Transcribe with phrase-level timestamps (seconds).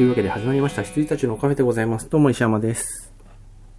[0.00, 2.08] というわけで始まりました羊たちのカフェでございます。
[2.08, 3.12] どうも石山です。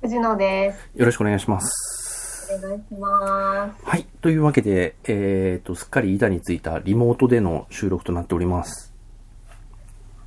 [0.03, 0.91] 藤野です。
[0.95, 2.53] よろしくお願いします。
[2.53, 3.83] お願いします。
[3.83, 4.05] はい。
[4.21, 8.93] というわけで、えっ、と、すっかり板についたリモートでの収録となっております。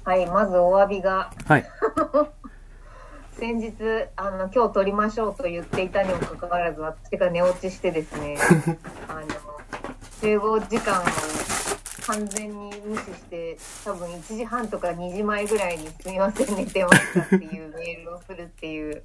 [0.03, 1.65] はい、まずお詫びが、はい。
[3.39, 3.73] 先日、
[4.17, 8.37] あの、今日撮りましょうと言っていたにもかかわらず、私が寝落ちしてですね、
[9.07, 9.27] あの、
[10.21, 11.05] 集合時間を
[12.07, 19.03] 完全に無視して、多分1時半とか2時前ぐらいにすみません、寝てましたっていうメールをするっていう、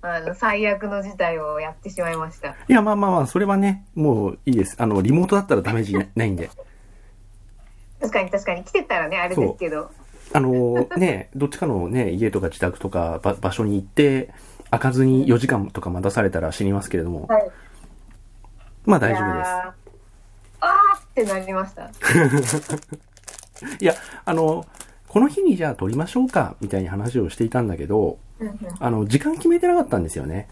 [0.00, 2.48] あの、最悪の事態をやってしまいました。
[2.48, 4.76] いや、まあまあまあ、それはね、もういいです。
[4.78, 6.50] あの、リモートだったらダメージないんで。
[8.00, 9.90] 確かに確かに来てたらね、あれですけど。
[10.32, 14.30] あの、ね、どっちかのね、家とか自宅とかば場所に行って、
[14.70, 17.50] 開かずに4時間とか待たされたら死にますけれども、はい。
[18.84, 19.44] まあ大丈夫で
[19.76, 19.81] す。
[21.12, 21.90] ってなりました。
[23.80, 24.66] いや、あの、
[25.08, 30.48] この日にじゃあ撮りましょうか、みたいに話をしていたんだけど、うんうんあの、時間決めてなかったんですよね。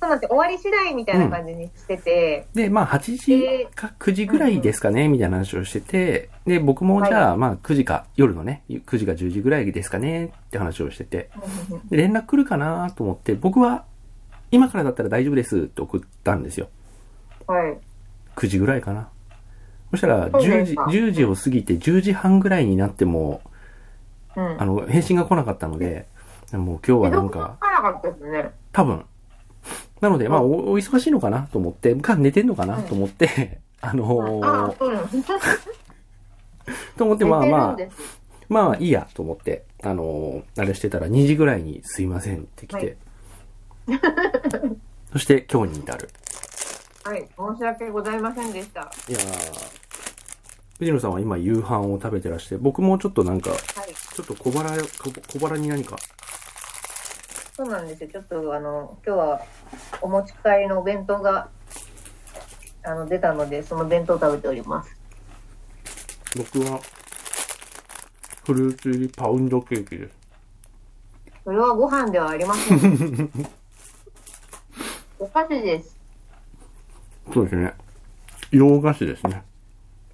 [0.00, 11.30] そうなんですよ終わり次第みたいな感じにしてて、で、まあ、8時か9時ぐらいですかね、みたいな話をしてて、で、僕もじゃあ、まあ、9時か、夜のね、9時か10時ぐらいですかね、って話をしてて、
[11.90, 13.84] で連絡来るかなと思って、僕は、
[14.50, 16.68] 今からだったら大丈夫ですって送ったんですよ。
[17.46, 17.78] はい。
[18.36, 19.08] 9時ぐらいかな。
[19.94, 23.42] そしたら、10時、そうですか10時を過ぎて10時半ぐらいになっても、
[24.36, 24.60] うん。
[24.60, 26.06] あの、返信が来なかったので、
[26.52, 28.50] もう今日はなんか、かなかったですね？
[28.72, 29.04] 多分。
[30.00, 31.42] なので、まあ、おお忙しいのかな？
[31.52, 32.82] と思って、か寝てんのかな？
[32.82, 35.08] と思って、あのーあうなん。
[36.96, 37.76] と思って、まあまあ
[38.48, 42.96] まあいいやと思って、あのーあれしてたら2時ぐらいにすいませんって来て、
[45.12, 46.10] そして今日に至る。
[47.04, 47.28] はい。
[47.36, 48.80] 申し訳ございませんでした。
[49.08, 49.83] いやー
[50.78, 53.60] 藤野さんは今夕飯を食べてらして、僕もちょっとなんか、はい。
[54.14, 55.96] ちょっと小腹、小小腹に何か、
[57.56, 58.08] そうなんですよ。
[58.10, 59.40] ちょっと、あの、今日は
[60.02, 61.48] お持ち帰りのお弁当が、
[62.82, 64.96] あの、出たので、その弁当を食べております。
[66.36, 66.80] 僕は、
[68.44, 70.14] フルーツ入りパウンドケーキです。
[71.44, 73.30] それはご飯ではありません。
[75.20, 75.96] お菓子です。
[77.32, 77.72] そうですね。
[78.50, 79.44] 洋菓子ですね。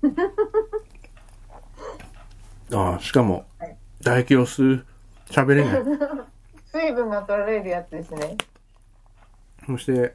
[2.73, 4.87] ああ、しかもはい、唾液を吸う、
[5.31, 5.83] 喋れない。
[6.73, 8.37] 水分が取られるやつですね。
[9.67, 10.15] そして、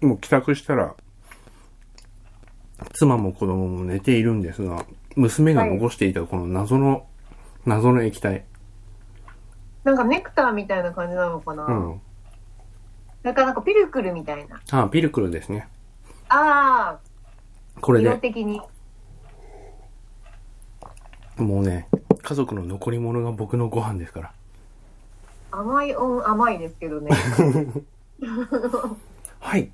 [0.00, 0.94] もう帰宅したら、
[2.92, 4.84] 妻も子供も寝ているんですが、
[5.16, 7.06] 娘が残していたこの謎の、
[7.64, 8.44] 謎の液体。
[9.84, 11.64] なんかネクターみたいな感じなのかな。
[11.64, 12.00] うん。
[13.22, 14.60] なんかなんかピルクルみたいな。
[14.70, 15.68] ああ、ピルクルですね。
[16.28, 16.98] あ
[17.76, 18.60] あ、これで、色的に。
[21.38, 21.88] もうね、
[22.22, 24.32] 家族の残り物が僕のご飯ですから。
[25.50, 27.10] 甘いオン甘いですけどね。
[29.40, 29.70] はい。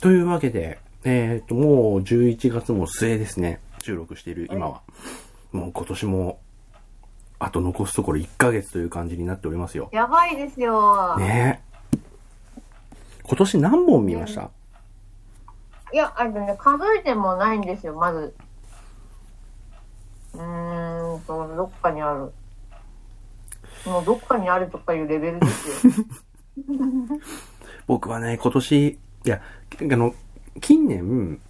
[0.00, 3.60] というわけで、えっ、と、もう11月も末ですね。
[3.82, 4.82] 収録している今は。
[5.52, 6.38] もう今年も、
[7.38, 9.88] あと残すところ1ヶ月という感じになっておりますよ。
[9.92, 11.16] やばいですよ。
[11.18, 11.66] ねえ。
[13.24, 14.50] 今年何本見ました、
[15.92, 18.34] いや、あれね、数えてもないんですよ、まず。
[20.36, 22.32] うーんと、どっかにある。
[23.84, 25.92] もうどっかにあるとかいうレベルですよ。
[27.86, 29.40] 僕はね、今年、いや、
[29.80, 30.14] あの、
[30.60, 31.40] 近年、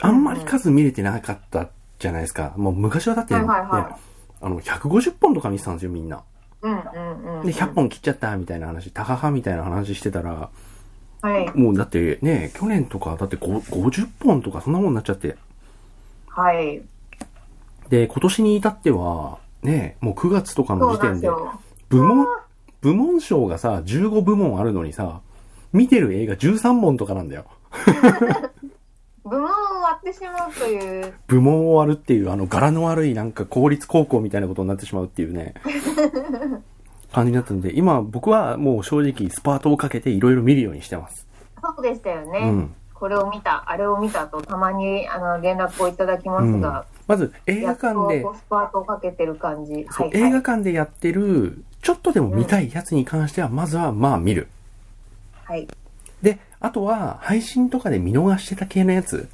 [0.00, 2.52] あんまり数見れてなかったじゃないですか。
[2.56, 4.08] もう昔はだって、ねはいはいはい
[4.40, 6.22] あの、150本とか見てたんですよ、みんな。
[6.62, 7.46] うんうんうん。
[7.46, 7.74] で、100。
[7.74, 10.50] 本切っちゃった、みたいな話、タハハみたいな話してたら、
[11.20, 11.50] はい。
[11.58, 15.36] もうだってね、去年とか、だってご50本とかそんなもんになっちゃって。
[16.28, 16.80] はい。
[17.88, 21.28] で、今年に至っては、ね、もう9月とかの時点で。
[21.88, 22.26] 部門、
[22.80, 25.20] 部門賞がさ、15部門あるのにさ、
[25.72, 27.46] 見てる映画13本とかなんだよ。
[29.24, 29.52] 部門を
[29.82, 35.54] 割ってしまうという、部門を割るっていう、あの、柄の悪いなんか公立高校みたいなことになってしまうっていうね、
[37.12, 41.26] 感じになったんで、今僕はもう正直スパートをかけていろいろ見るようにしてます。
[41.62, 42.38] そうでしたよね。
[42.38, 42.74] うん。
[42.94, 49.86] これを見た、あれを見たと、たまにあの連絡をいただきますが、まず映画館でスパートをかけてる感じ。
[49.90, 50.30] そう、はい、はい。
[50.30, 54.48] 映画館でやってる、ちょっとでも見たいやつに関しては、まずはまあ見る。
[55.44, 55.66] はい。
[56.22, 59.26] で、あとは、配信とかで見逃してた系のやつ、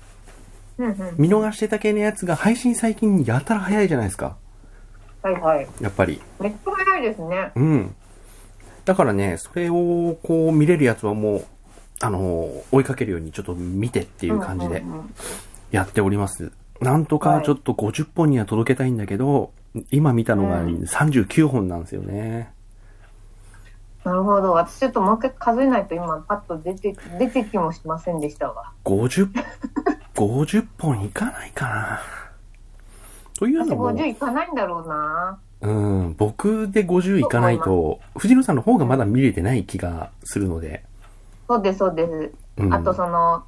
[0.79, 1.15] うんうん。
[1.19, 4.37] 見逃してた系のやつが配信最近やたら早いじゃないですか。
[5.23, 5.67] はいはい。
[5.81, 6.20] やっぱり。
[6.38, 7.50] めっちゃ早いですね。
[7.56, 7.94] うん。
[8.85, 11.44] だからね、それをこう見れるやつはもう、
[12.00, 15.15] あの、追いかけるようにちょっと見てっていう感じでうんうんうん
[15.70, 16.53] やっております。
[16.81, 19.53] なんとかちょっと50本には届けたいんだけど、
[19.91, 22.53] 今見たのがうん39本なんですよね。
[24.05, 24.53] なるほど。
[24.53, 28.73] 私ちょっともう一回数えないと今パッと出て、出てきもしませんでしたわ。
[28.85, 29.31] 50、
[30.15, 32.00] 50本いかないかな。
[33.38, 35.38] という私のも、50いかないんだろうな。
[35.62, 40.85] うん、僕で50いかないと、藤野さんの方がまだ見れてない気がするので、
[41.49, 42.32] そうです、そうです。
[42.59, 43.44] うん、あとその、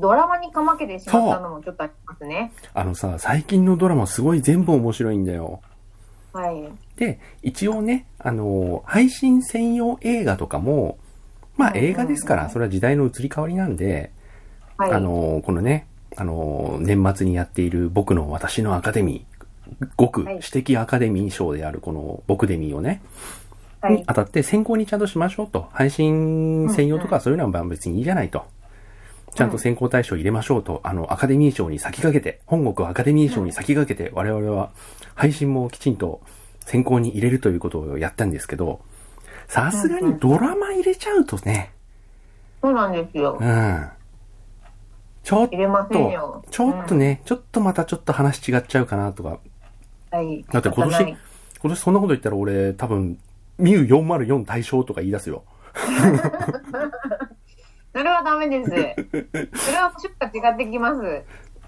[0.00, 2.52] ドラマにかまけてしまったのもちょっとありますね。
[2.74, 5.60] あのさ、最近のドラマすごい全部面白いんだよ。
[6.32, 6.68] はい。
[6.96, 10.98] で、一応ね、あの、配信専用映画とかも、
[11.56, 14.12] まあ映画ですから、それは時代の移り変わりなんで、
[14.76, 14.92] はい。
[14.92, 19.36] あの、このね、あの、年末にやっている僕の私のアカデミー、
[19.98, 23.02] 極はい私的アカデミー賞であるこの僕デミーをね、
[23.80, 23.96] はい。
[23.96, 25.68] に当たって先行にちゃんとしましょうと。
[25.72, 28.44] 配信専用とかそういうのは別にいいじゃないと。
[29.36, 30.80] ちゃんと先行対象入れましょうと。
[30.82, 34.70] あの、アカデミー賞に先駆けて、本国アカデミー賞に先駆けて、我々は
[35.14, 36.20] 配信もきちんと
[36.60, 38.80] 先行に入れるということをやったんですけど、
[39.46, 41.72] さすがにドラマ入れちゃうとね、
[42.62, 43.44] そうなんですよう。
[43.44, 43.90] ん。
[45.22, 46.50] ちょっ入れませんよと、。
[46.50, 49.38] ちょっとね、ちょっとまたちょっと話違っちゃうかなとか。
[50.12, 50.18] うん。
[50.18, 50.44] はい。
[50.50, 51.16] だって今年
[51.62, 53.18] 今年そんなこと言ったら俺多分、
[53.58, 55.44] ミュー404対象とか言い出すよ。
[57.96, 58.70] それはダメです。
[58.70, 61.22] それは出荷違ってきます。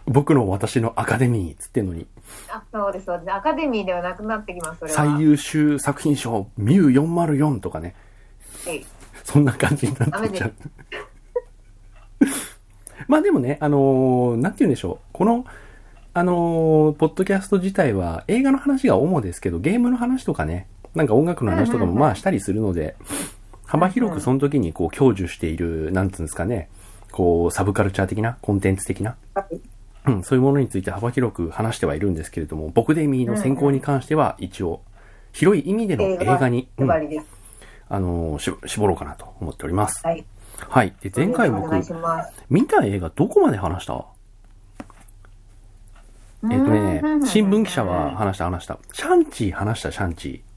[0.04, 2.06] 僕の私のアカデミーっつってんのに。
[2.50, 3.32] あ、そうです、そうです。
[3.32, 4.96] アカデミーではなくなってきます、それは。
[4.96, 7.94] 最優秀作品賞、ミュー404とかね。
[8.66, 8.84] はい
[9.24, 10.52] そんな感じになってっちゃう。
[13.08, 15.06] まあでもね、あのーなんて言うんでしょう。
[15.12, 15.46] この、
[16.12, 22.96] あのーポッドキャスト自体は映画の話が主ですけど、ゲームの話とかね、なんか音楽の話とかもうんうんうんまあしたりするので、
[23.68, 26.68] 幅広くその時にこう享受している、なんつうんですかね、
[27.12, 29.60] こう、サブカルチャー的な、コンテンツ的な、はい
[30.06, 34.80] うん、そういうものについて幅広く話してはいるんですけれども、僕デミーの選考に関しては一応、
[35.32, 36.90] 広い意味での映画に、うん。
[37.90, 40.06] あの絞ろうかなと思っております。
[40.06, 40.24] はい。
[40.68, 40.94] はい。
[41.00, 41.74] で、前回僕。
[42.50, 44.04] 見た映画どこまで話した？
[46.50, 48.78] えっとね、新聞記者は話した話した。
[48.92, 50.47] シャンチー話した、シャンチー。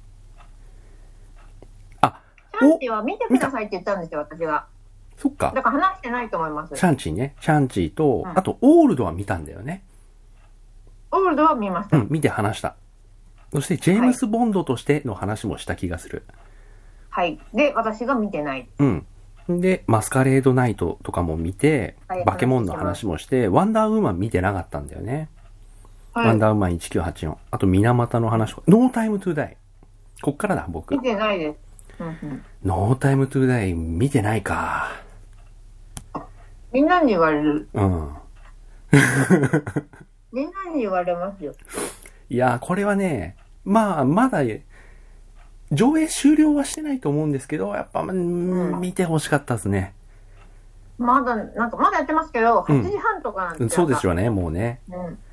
[2.65, 4.65] ャンチーは見てくださいって言ったんですよ、私が。
[5.17, 5.61] そっかだ。
[5.61, 6.75] から話してないと思います。
[6.75, 7.35] シャンチーね。
[7.39, 9.83] シャンチーと、うんあと、オールドは見たんだよね。
[11.11, 11.97] オールドは見ました。
[11.97, 12.75] うん、見て話した。
[13.53, 16.23] そして、ジェームス・ボンドとしての話もした気がする。
[17.09, 17.39] はい。
[17.53, 18.67] で、私が見てない。
[18.79, 19.05] うん。
[19.49, 25.29] で、マスカレード・ナイトとかも見て、はいバケモンの話もして、ワンダーウーマン見てなかったんだよね。
[26.13, 26.27] はい。
[26.27, 27.35] ワンダーウーマン1984。
[27.51, 29.57] あと、水俣の話とか、ノータイムトゥーダイ。
[30.21, 31.01] こっからだ、僕見。
[31.01, 31.70] てないです。
[32.63, 35.01] ノータイムトゥーダイ見てないか。
[36.71, 37.67] みんなに言われる。
[37.73, 38.09] うん。
[40.31, 41.53] みんなに言われますよ。
[42.29, 43.35] いやー、これはね、
[43.65, 44.39] まあ、まだ、
[45.71, 49.93] 上映終了はしてないと思うんですけど、やっぱ、うん見てほしかったですね。
[50.97, 53.69] まだ、なんか、まだやってますけど、うん8時半とかなんで。
[53.69, 54.79] そうですよね、もうね。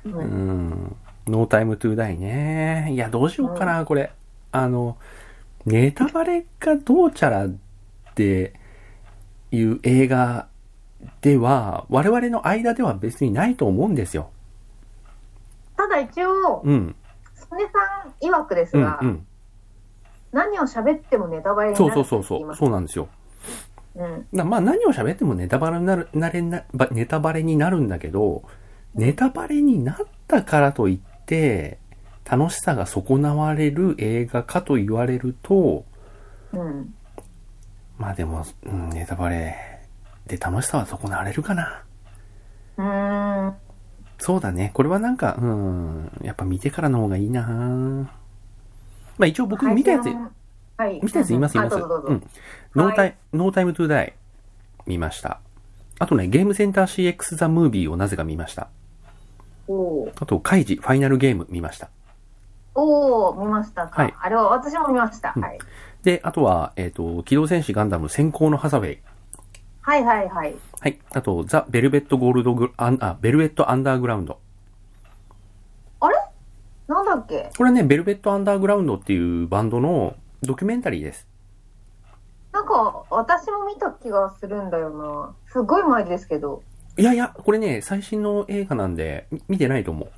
[0.05, 0.13] うん。
[0.13, 0.19] う。
[0.19, 0.95] うんん。
[1.27, 2.89] ノータイムトゥーダイね。
[2.91, 4.11] いや、どうしようかな、これ。
[4.51, 4.97] あの、
[5.65, 7.49] ネタバレがどうちゃらっ
[8.15, 8.53] て
[9.51, 10.47] いう映画
[11.21, 14.31] では、我々の間では別にないと思うんですよ。
[15.77, 16.95] ただ一応、うん。
[17.49, 17.69] 曽根さ
[18.05, 19.25] ん曰くですうん、が、うん。
[20.31, 22.37] 何を喋ってもネタバレになそうるそうそうそう。
[22.37, 23.07] って言いますそうなんですよ。
[23.95, 24.27] うん。
[24.31, 28.43] なまあ何を喋ってもネタバレになる、なれな、ばネタバレになるんだけど、
[28.95, 29.97] ネタバレになっ
[30.27, 31.78] たからといって、
[32.29, 35.85] 楽しさが損なわれる映画かと言われると、
[36.53, 36.93] うん。
[37.97, 39.55] まあでも、うん、ネタバレ
[40.27, 41.83] で楽しさは損なわれるかな。
[42.77, 43.55] うーん。
[44.19, 44.71] そうだね。
[44.73, 47.47] これはなんか、うん、やっぱ見てからの方がいいな
[49.17, 50.09] まあ一応僕見たやつ、
[50.77, 50.99] はい。
[51.01, 51.77] 見たやつ言います、言います。
[51.77, 52.23] うん。
[52.75, 54.13] ノータイ、はノータイムトゥーダイ
[54.85, 55.39] 見ました。
[55.97, 58.69] あとね、ゲームセンター CX ザムービーをなぜか見ました。
[59.67, 61.89] あと、カイジファイナルゲーム見ました。
[62.79, 64.01] おー見ましたか。
[64.03, 65.33] はいあれは私も見ました。
[65.35, 65.59] うんはい。
[66.03, 68.99] で、あとは、えっ、と、機動戦士ガンダム先行のハサウェイ。
[69.81, 70.55] はいはいはい。
[70.79, 70.99] はい。
[71.11, 74.39] あと、ザ・ベルベット・ゴールドグアン、あ、ベルベット・アンダーグラウンド。
[75.99, 76.15] あれ？
[76.87, 77.51] なんだっけ？
[77.57, 81.27] これね、ベルベット・アンダーグラウンドっていうバンドのドキュメンタリーです。
[82.53, 85.35] なんか、私も見た気がするんだよな。
[85.51, 86.63] すごい前ですけど。
[86.97, 90.11] いやいや、これね、最新の映画なんで、み見てないと思う。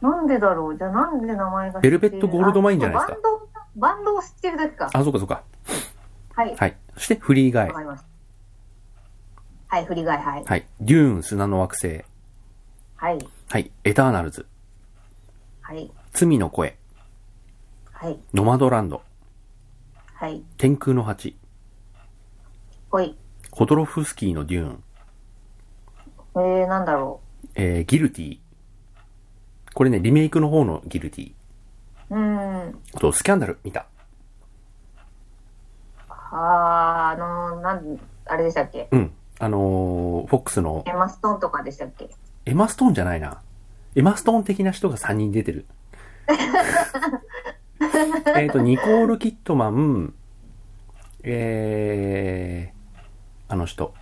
[0.00, 0.78] なんでだろう？
[0.78, 4.90] じゃあなんで名前がベルベットゴールドマインじゃないですかあバンド、バンドを知ってるだけか。
[4.92, 5.42] あ、そうかそうか。
[6.34, 6.56] はい。
[6.56, 6.76] はい。
[6.94, 7.74] そして、フリーガイわ。
[7.74, 9.76] かりました。
[9.76, 10.44] はい、振り替え、はい。
[10.44, 10.66] はい。
[10.80, 12.04] デューン、砂の惑星。
[12.96, 13.18] はい。
[13.48, 13.70] はい。
[13.84, 14.46] エターナルズ。
[15.62, 15.90] はい。
[16.12, 16.76] 罪の声、
[17.92, 18.18] はい。
[18.34, 19.02] ノマドランド、
[20.14, 20.42] はい。
[20.56, 21.36] 天空の蜂、
[22.90, 23.16] ほい。
[23.52, 24.82] ホドロフスキーのデューン、
[26.34, 27.20] えー、なんだろ
[27.54, 28.38] えー、ギルティ。
[29.74, 31.32] これね、リメイクの方のギルティ。
[32.10, 32.18] う。
[32.18, 32.80] ん。
[32.94, 33.86] あと、スキャンダル、見た。
[36.08, 38.88] あー、あの、なん、あれでしたっけ？
[38.90, 39.12] うん。
[39.38, 42.10] あのー、フォックスの、エエマストーンとかでしたっけ？
[42.46, 43.40] エマストーンじゃないな。
[43.94, 45.66] エマストーン的な人が3人出てる。
[48.36, 50.14] えっと、ニコール・キッドマン、
[51.22, 53.02] えー、
[53.48, 53.94] あの人、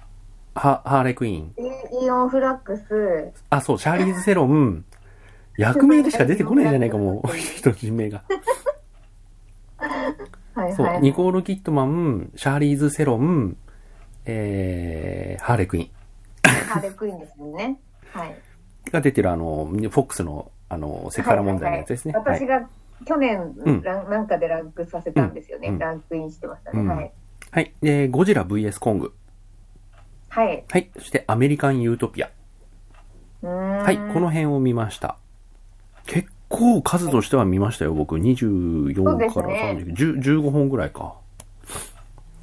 [0.55, 1.55] ハ、ハーレイクイン。
[2.03, 4.85] イーオンフラックス、あ、そう、シャーリーズ・セロン、
[5.59, 8.23] 役名でしか出てこないじゃないか、もう、 人人名が。
[9.77, 11.03] そう、はいはい。
[11.03, 13.57] ニコール・キッドマン、シャーリーズ・セロン、
[14.25, 15.89] えー、ハーレクイーン。
[16.67, 17.79] ハーレクイーンですもんね。
[18.13, 18.37] はい。
[18.91, 22.15] が出てるあの、フォックスの、あの、セクハラ問題のやつですね。
[22.15, 22.69] はいはいはい私が
[23.05, 25.69] 去年、うんなんかでランクさせたんですよね。
[25.69, 26.81] うんランクインしてましたね。
[26.81, 27.13] うんはい。
[27.51, 27.73] はい。
[27.81, 29.15] で、ゴジラ VS コング。
[30.29, 30.65] はい。
[30.69, 30.91] はい。
[30.97, 32.31] そして、アメリカン・ユートピア。
[33.43, 33.97] はい。
[33.97, 35.17] この辺を見ました。
[36.09, 38.17] 結構数としては見ましたよ、僕。
[38.17, 41.15] 24そうですからね39、10 15本ぐらいか。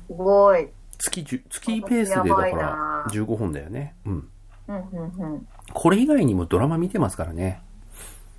[0.07, 0.69] すごい。
[0.99, 3.95] 月10、月ペースでだからな15本だよね。
[4.05, 4.29] うん。
[4.67, 5.47] うんうんうん。
[5.73, 7.61] これ以外にもドラマ見てますからね。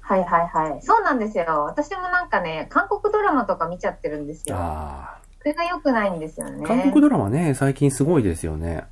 [0.00, 0.82] はいはいはい。
[0.82, 1.44] そうなんですよ。
[1.66, 4.56] 私もなんかね、韓国ドラマとか見ちゃってるんですよ。
[4.56, 6.60] あそれが良くないんですよね。
[6.64, 6.68] あ。
[6.68, 8.84] 韓国ドラマね、最近すごいですよね。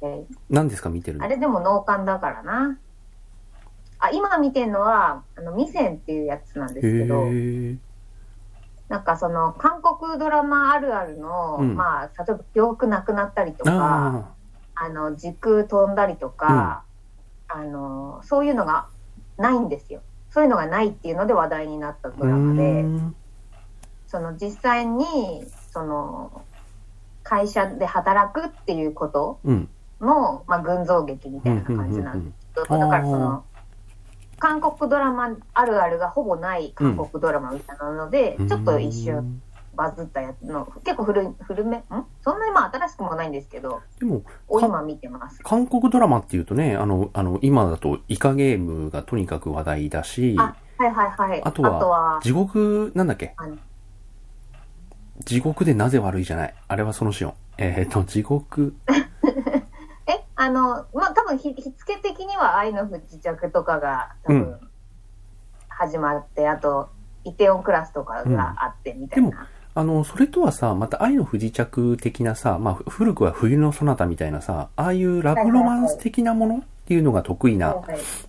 [0.00, 1.24] え何ですか見てるの？
[1.24, 2.78] あれでも脳幹だからな。
[4.00, 7.76] あ、今見てんのは、あの、ミセンっていうやつなんですへけど、え。
[8.88, 14.24] なんかその、韓国ドラマあるあるの、うんまあ、例えば記憶なくなったりとか、
[14.76, 16.84] ああの、時空飛んだりとか、
[17.48, 18.86] あの、そういうのが
[19.36, 20.00] ないんですよ。
[20.30, 22.12] そういうのがないっていうので話題になったあ。
[22.12, 22.84] ドラマで、
[24.06, 26.42] その実際に、その、
[27.24, 29.68] 会社で働くっていうことうん。
[30.00, 33.44] の、まあ、群像劇みたいな感じなんですけど、だからその、
[34.38, 39.42] 韓国ドラマあるあるがほぼない韓国ドラマみたいなので、うんちょっと一瞬
[39.74, 41.84] バズったやつの、結構古い、古め、ん？
[42.22, 45.40] そんなにまあ新しくもないんですけど、でも、今見てます。
[45.44, 51.42] 韓国ドラマっていうとね、あの、あの、今だとイカゲームがとにかく話題だし、あ、はいはいはい。
[51.44, 53.36] あとは地獄、なんだっけ？
[55.24, 56.54] 地獄でなぜ悪いじゃない。
[56.66, 57.34] あれはそのシオン。
[57.58, 58.92] えっ、と、地獄、え、
[60.40, 64.60] あの、まあ多分ひ、ひつけ的には愛の不時着とかが多う分
[65.68, 66.88] 始まって、あと、
[67.24, 69.48] イテオンクラスとかがあってみたいでもな。
[69.74, 77.74] あの、それとはさ、また愛の不時着的なさ、まあ、古くは冬のそなたみたいなさ、ああいうラブロマンス的なものっていうのが得意な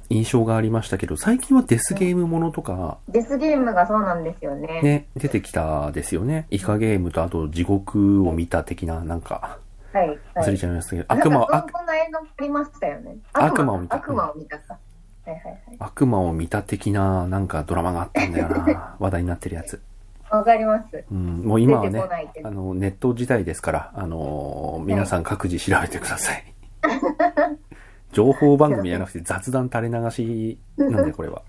[0.09, 4.81] 印象がありましたけど、最近はデスゲームものとか、デスゲームがそうなんですよね。
[4.81, 6.47] ね、出てきたですよね。
[6.49, 9.59] イカゲームとあと地獄を見た的な、なんか、
[9.93, 10.07] はい。
[10.07, 13.17] はい忘れちゃいましたけど、悪魔を、悪なんかそんな映画もありましたよね。
[13.33, 14.77] 悪魔を見た悪魔を見たか。
[15.25, 15.59] はいはいはい。
[15.79, 18.95] 悪魔を見た的な、なんかドラマがあったんだよな。
[18.99, 19.81] 話題になってるやつ。
[20.29, 21.03] わかります。
[21.11, 22.03] うん、もう今はね
[22.43, 26.53] あの、ネット時代ですから、あのー皆さん各自調べてください。
[28.13, 31.41] 情報番組じゃなくて雑談垂れ流しなんで、これは。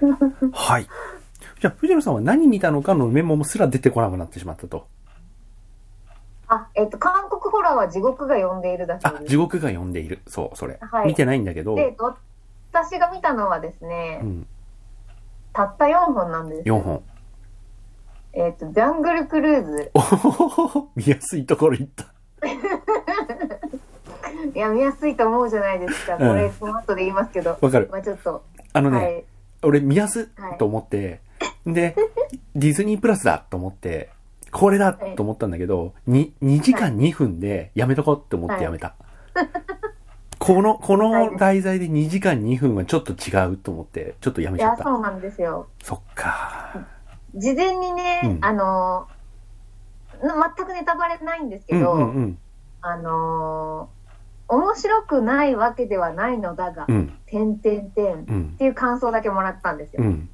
[0.52, 0.86] はい。
[1.60, 4.86] じゃあ、藤野さんは何見たのかのメモもすら出てこなくなってしまったと。
[6.54, 9.24] あ、えっと、韓国ホラーは地獄が呼んでいるだけあ、です。
[9.24, 10.18] 地獄が呼んでいる。
[10.26, 10.78] そう、それ。
[10.82, 12.14] はい見てないんだけど、で、えっと
[12.72, 14.46] 私が見たのはですね、うん、
[15.54, 16.68] たった4本なんです。
[16.68, 17.02] 4本。
[18.34, 19.90] えっと、ジャングルクルーズ。
[19.94, 22.06] おほほほほ見やすいところ行った。
[24.54, 26.16] いや、見やすいと思うじゃないですか。
[26.16, 27.56] うんこれ、その後で言いますけど。
[27.60, 27.88] わかる。
[27.90, 28.44] まあちょっと、
[28.74, 29.24] あのね、はい。
[29.62, 31.20] 俺見やすはいと思って、
[31.66, 31.96] で、
[32.54, 34.10] ディズニープラスだと思って、
[34.52, 38.94] これだと思ったんだけど、に 2, 時間2分でやめとこうって思ってやめた。
[40.38, 44.84] この、この題材で2時間2分はちょっと違うと思って、ちょっとやめいや、ちゃった。
[44.84, 45.68] そうなんですよ。
[45.82, 46.86] そっか。
[47.34, 49.08] 事前にね、うんあの、
[50.22, 52.38] な全くネタバレないんですうんけど、うんうん。
[52.82, 54.02] あのー
[54.48, 57.16] 面白くないわけではないのだが、うん。
[57.24, 58.48] てんてんてんっうん。
[58.58, 60.02] ていう感想だけもらったんですよ。
[60.02, 60.28] うん。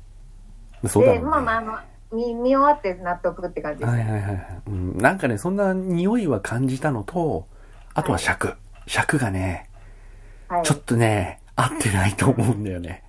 [0.82, 1.20] で、ね。
[1.20, 1.78] まあまあ、あの、
[2.12, 3.90] 見見終わって納得って感じです。
[3.90, 4.62] はいはいはいはい。
[4.66, 7.46] うん、なんかね、そんな匂いは感じたのと、
[7.94, 8.54] あとは尺。
[8.86, 9.68] 尺がね、
[10.48, 10.62] はい。
[10.64, 13.04] ちょっとね、合ってないと思うんだよね。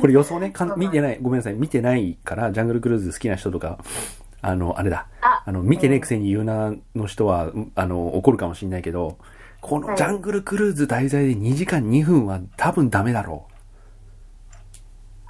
[0.00, 3.78] これ予想ね、かん見てない、ごめんなさい、見てないから、ジャングルクルーズ好きな人とか、
[4.42, 9.18] あの、あれだ、ああの、見てねえくせに言うなの人は、うんあの、怒るかもしんないけど、
[9.60, 13.48] このはいジャングルクルーズ題材で2時間2分は多分ダメだろ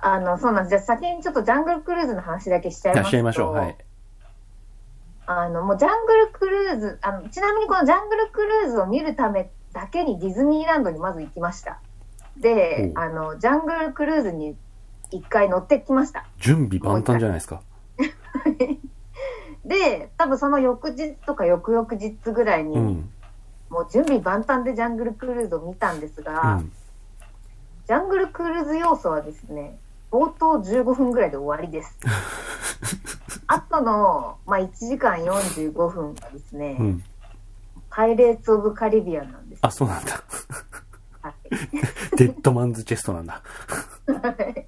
[0.07, 0.71] あの、そうなんです。
[0.71, 3.09] じゃあ先にちょっとジャングルクルーズの話だけしちゃいますと。
[3.09, 3.55] しちゃいましょう。
[3.55, 3.77] はい。
[5.27, 11.81] あの、もうジャングルクルーズ、あの、ちなみにこのジャングルクルーズを見るためだけにディズニーランドにまず行きました。
[12.37, 14.57] で、あの、ジャングルクルーズに
[15.11, 16.25] 一回乗ってきました。
[16.39, 17.63] 準備万端じゃないですか。
[19.65, 23.11] で、多分その翌日とか翌々日ぐらいに、うん。
[23.71, 26.71] もう準備万端でジャングルクルーズを見たんですうが、ん。
[27.89, 29.77] ジャングルクルーズ要素はですね、
[30.11, 31.99] 冒頭15分ぐらいで終わりです。
[33.49, 37.05] あとの、まあ、1時間45分がですね、うん。
[37.91, 39.61] パイレーツ・オブ・カリビアンなんです。
[39.63, 40.23] あ、そうなんだ。
[41.21, 41.35] はい
[42.17, 43.43] デッドマンズチェストなんだ。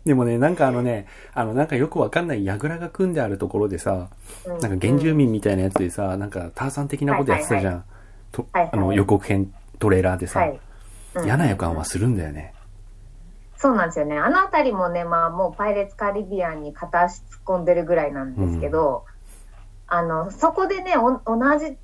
[0.04, 4.08] でもね、なんかあのね、あの、なんかよくわかんない櫓が組んであるところでさ、
[4.44, 7.84] うんなんか原住民みたいなやつでさ、なんかターザン的なことやってたじゃん。
[8.32, 10.50] とはいはいあの予告編トレーラーでさ、はい。
[10.50, 12.54] うん嫌な予感はするんだよね。
[13.58, 14.16] そうなんですよね。
[14.18, 19.04] あのあたりもね、まあもうパイレーツ・カリビアンに片足突っ込んでるぐらいなんですけど、
[19.88, 21.76] あの、そこでね、お同じ、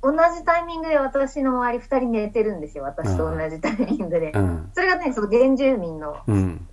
[0.00, 2.84] 同じタイミングで私の周り二人寝てるんですよ。
[2.84, 4.30] 私と同じタイミングで。
[4.32, 4.70] うん。
[4.74, 6.66] それがね、その原住民のうん。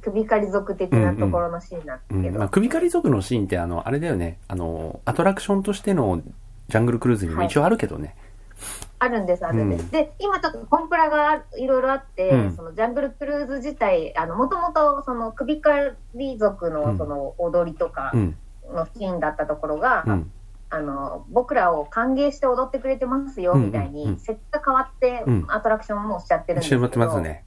[0.00, 2.22] 首狩り族的なところのシーンなんでうん。
[2.22, 4.38] すけど、まあ、首狩り族のシーンってあの、あれだよね。
[4.46, 6.20] あの、アトラクションとしての
[6.68, 8.14] ジャングルクルーズにも一応あるけどね。
[9.02, 9.84] あるんです、あるんです。
[9.84, 18.36] うんで、今ちょっとコンプラがいろいろあって、うんそのジャングルクルーズ自体、あの、もともとその首狩り族うんのその踊りとかうん。
[18.72, 20.30] のシーンだったところが、うん。
[20.70, 26.98] あの、僕らを歓迎して踊ってくれてますよ、うんみたいに、設定が変わって、うんアトラクションもしちゃってるんですけど。
[26.98, 27.44] ますね。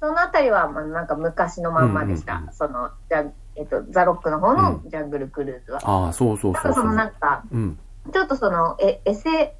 [0.00, 2.42] そのあたりは、まあ、なんか昔のまんまでした。
[2.52, 3.24] その、じゃ
[3.56, 5.80] えっと、ザ・ロックの方のうジャングルクルーズは。
[5.82, 6.68] ああ、そうそうそうそ。
[6.68, 7.78] あとそうのなんか、うん。
[8.12, 9.56] ちょっとその、え、エセ、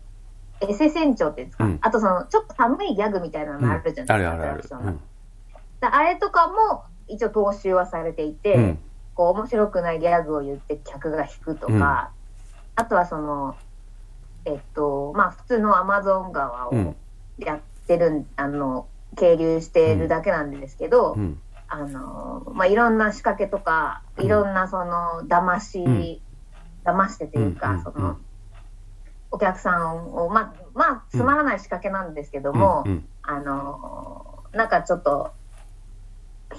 [0.60, 4.14] エセ船長っていうんですか、うんあとその、ちょっと寒いギャグみたいなのあるじゃないですか。
[4.14, 4.80] あるあるあるアトラクショ。
[4.80, 5.00] ンのうん。
[5.80, 8.78] だあれとかも、一応踏襲はされていて、うん。
[9.14, 12.10] こう、面白くないギャグを言って客が引くとか、
[12.76, 13.56] あとはその、
[14.44, 16.96] えっと、まあ、普通のアマゾン川をうん。
[17.38, 21.40] やってるん、あの、係留してるだけなんですけど、うん。
[21.68, 26.20] あの、まあ、いろんな仕掛けとか、うんいろんなその、騙し、うん
[26.84, 28.16] 騙してというか、うんその、
[29.30, 33.08] お客さんを、まあ、まあ、つまらない仕掛けなんですけども、うん。
[33.22, 35.32] あの、なんかちょっと、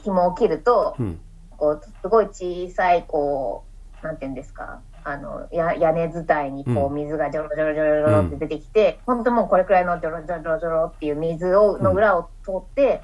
[0.04, 1.20] 紐を切ると、うん。
[1.58, 3.66] こう、すごい小さい、こ
[4.02, 13.02] う、なんていうんですか、あの、や屋根伝いにこうう、水がジョロジョロジョロジョロって出てきて、本当もうこれくらいのジョロジョロジョロジョロっていう水を、の裏を通って、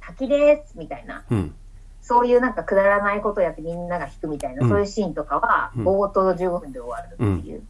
[0.00, 1.54] 滝ですみたいな、うん。
[2.02, 7.62] そういうなんかくだらないことをやってみんなが引くみたいな、うんそういうシーンとかは、うん冒頭15分で終わるっていう。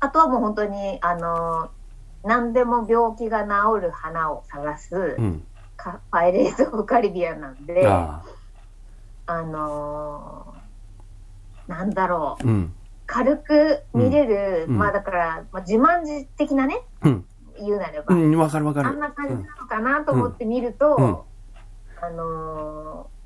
[0.00, 1.70] あとはもう本当に、あの、
[2.24, 5.46] 何でも病気が治る花を探す、うん。
[5.76, 8.22] かパイレーツ・オブ・カリビアンなんで、あ
[9.26, 12.50] あのーなんだろう、あ。
[12.50, 12.74] うん。
[13.06, 17.26] 軽く見れる、うんまあだから、まあ、自慢自的なね、うん。
[17.58, 18.88] 言うなれば、うん、わかるわかる。
[18.88, 21.26] あんな感じなのかなと思って見ると、
[22.00, 23.20] あのー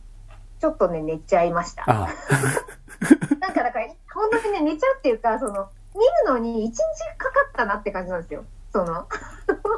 [0.60, 1.84] ちょっとね、寝ちゃいました。
[1.86, 2.08] あ
[3.38, 6.78] なんかだから、本当にね、寝ちゃうっていうか、その、見るのに一日
[7.16, 8.44] かかったなって感じなんですよ。
[8.72, 9.08] その、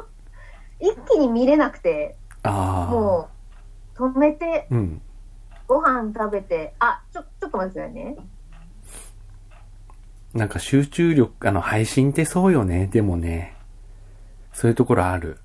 [0.79, 2.87] 一気に見れなくて、あ。
[2.89, 3.29] も
[3.95, 5.01] う、止めて、うん。
[5.67, 8.15] ご飯食べて、あ、ちょ、ちょっと待ってくださいね。
[10.33, 12.87] なんか集中力、あの、配信ってそうよね。
[12.87, 13.55] でもね。
[14.53, 15.39] そういうところある。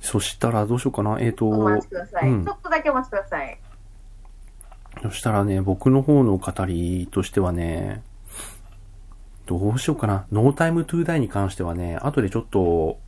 [0.00, 1.18] そしたらどうしようかな。
[1.20, 3.58] えっ、と、お待ちください、うんちょっとだけお待ちください。
[5.02, 8.02] そしたらね、僕の方の語りとしてはね、
[9.48, 10.26] どうしようかな。
[10.30, 13.00] ノータイムトゥーダイに関してはね、後でちょっと、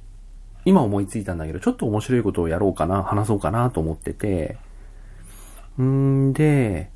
[0.64, 4.56] 今思いついたんだけど、ちょっと面白いことをやろうかな、話そうかなと思ってて、
[5.80, 6.90] んで、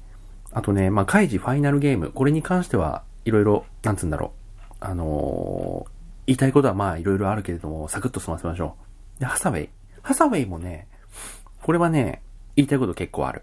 [0.53, 4.33] あとね、まあ、カイジファイナルゲーム、これに関しては、いろいろ、なんつうんだろ
[4.71, 4.75] う。
[4.81, 5.95] あのー
[6.27, 8.77] 言いたいことはまあ、いろいろあるけれども、サクッと済ませましょ
[9.19, 9.21] う。
[9.21, 9.69] で、ハサウェイ。
[10.03, 10.89] ハサウェイもね、
[11.63, 12.23] これはね、
[12.57, 13.43] 言いたいこと結構ある。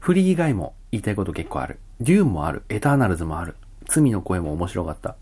[0.00, 1.78] フリー以外も言いたいこと結構ある。
[2.00, 2.62] デューンもある。
[2.68, 3.56] エターナルズもある。
[3.88, 5.16] 罪の声も面白かった。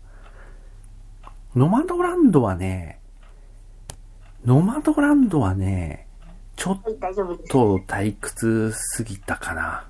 [1.55, 2.99] ノマドランドはね、
[4.45, 6.07] ノマドランドはね、
[6.55, 6.81] ちょっ。
[7.49, 9.87] と退屈すぎたかな。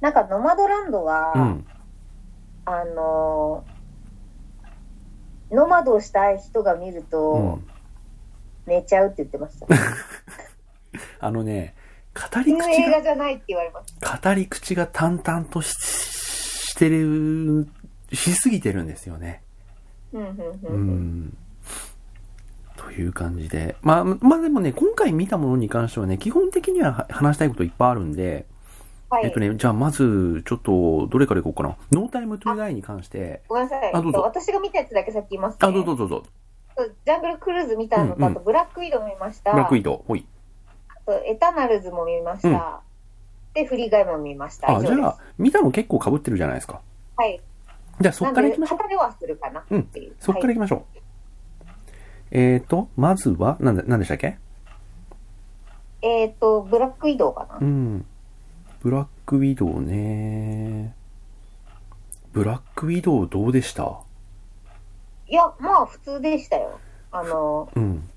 [0.00, 1.66] なんか、ノマドランドは、うん。
[2.64, 3.82] あのー
[5.52, 7.68] ノマドをしたい人が見ると、うん。
[8.66, 9.66] 寝ちゃうって言ってました。
[11.20, 11.74] あのね、
[12.14, 13.02] 語り口が。
[14.22, 15.74] 語り口が淡々とし
[16.82, 17.68] してる、
[18.12, 19.42] しすぎてるんですよね。
[20.12, 21.24] うん、うん、ううん。
[21.26, 21.36] ん。
[22.76, 23.76] という感じで。
[23.82, 28.46] まあ、まあでもね、今回見たものに関してはね、基本的にはは話したいこといっぱいあるんで、
[29.08, 29.26] はい。
[29.26, 31.76] えっとね、じゃあまず、ちょっと、どれからいこうかな。
[31.92, 33.94] ノータイムトゥーダイに関して、ごめんなさい。
[33.94, 35.58] あどうぞ私が見たやつだけさっき言います、ね。
[35.60, 36.24] あ、どうぞどうぞ。
[37.04, 39.52] ジャングルクルーズ見たのと、うんうんあとブラックウィドウ見ました。
[39.52, 40.26] ブラックウィドウ、ほい。
[40.88, 42.82] あとエタナルズも見ました。
[43.54, 44.76] で、フリーガイも見ました。
[44.76, 46.80] あ、じゃあ、見たの結構被ってるじゃないですか。
[47.16, 47.40] はい。
[48.00, 48.78] じゃあ、そっから行きましょう。
[48.78, 49.86] なんで、旗ではするかなう。
[50.18, 50.84] そっからはい行きましょう。
[52.30, 54.38] えーと、まずは、なんで、なんでしたっけ？
[56.00, 58.06] えっ、と、ブラックウィドウかな、うん。
[58.80, 60.94] ブラックウィドウね。
[62.32, 64.00] ブラックウィドウどうでした？
[65.28, 66.80] いや、まあ普通でしたよ。
[67.10, 68.08] あの、うん。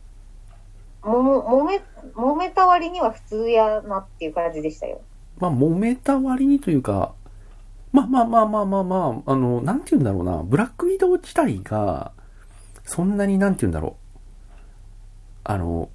[1.04, 1.82] もも、揉め、
[2.16, 5.02] 揉めた割には普通やなっていう感じでしたよ。
[5.40, 7.14] まあ、揉めた割にというか、
[7.92, 12.12] まあまあまあまあまあまあ、あの、なんて言うんだろうな、ブラックウィドウ自体が、
[12.84, 14.20] そんなになんて言うんだろう。
[15.46, 15.90] あの、